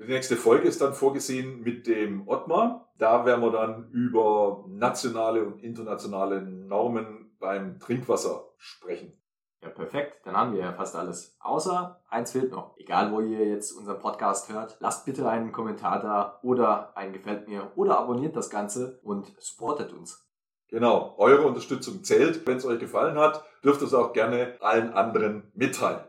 Die 0.00 0.08
nächste 0.08 0.36
Folge 0.36 0.66
ist 0.66 0.80
dann 0.80 0.94
vorgesehen 0.94 1.60
mit 1.60 1.86
dem 1.86 2.26
Ottmar. 2.26 2.92
Da 2.98 3.24
werden 3.24 3.40
wir 3.40 3.52
dann 3.52 3.88
über 3.92 4.64
nationale 4.66 5.44
und 5.44 5.62
internationale 5.62 6.42
Normen 6.42 7.36
beim 7.38 7.78
Trinkwasser 7.78 8.48
sprechen. 8.58 9.19
Ja, 9.62 9.68
perfekt. 9.68 10.24
Dann 10.24 10.36
haben 10.36 10.54
wir 10.54 10.60
ja 10.60 10.72
fast 10.72 10.96
alles. 10.96 11.36
Außer 11.40 12.00
eins 12.08 12.32
fehlt 12.32 12.50
noch. 12.50 12.76
Egal, 12.78 13.12
wo 13.12 13.20
ihr 13.20 13.46
jetzt 13.46 13.72
unseren 13.72 13.98
Podcast 13.98 14.50
hört, 14.50 14.76
lasst 14.80 15.04
bitte 15.04 15.28
einen 15.28 15.52
Kommentar 15.52 16.00
da 16.00 16.38
oder 16.42 16.96
ein 16.96 17.12
Gefällt 17.12 17.46
mir 17.46 17.70
oder 17.76 17.98
abonniert 17.98 18.36
das 18.36 18.48
Ganze 18.48 19.00
und 19.02 19.32
supportet 19.38 19.92
uns. 19.92 20.26
Genau, 20.68 21.14
eure 21.18 21.46
Unterstützung 21.46 22.04
zählt. 22.04 22.46
Wenn 22.46 22.56
es 22.56 22.64
euch 22.64 22.78
gefallen 22.78 23.18
hat, 23.18 23.44
dürft 23.62 23.82
ihr 23.82 23.86
es 23.86 23.94
auch 23.94 24.12
gerne 24.12 24.56
allen 24.60 24.94
anderen 24.94 25.50
mitteilen. 25.54 26.00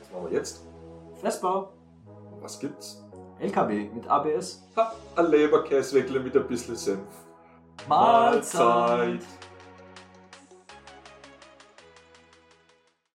Was 0.00 0.10
machen 0.10 0.30
wir 0.30 0.38
jetzt? 0.38 0.66
Vespa. 1.20 1.72
Was 2.40 2.58
gibt's? 2.58 3.04
LKW 3.38 3.90
mit 3.94 4.08
ABS. 4.08 4.64
Ha, 4.76 4.92
ein 5.14 5.26
Leberkäsweckle 5.26 6.18
mit 6.18 6.36
ein 6.36 6.48
bisschen 6.48 6.74
Senf. 6.74 7.06
Mahlzeit. 7.86 8.58
Mahlzeit. 8.58 9.24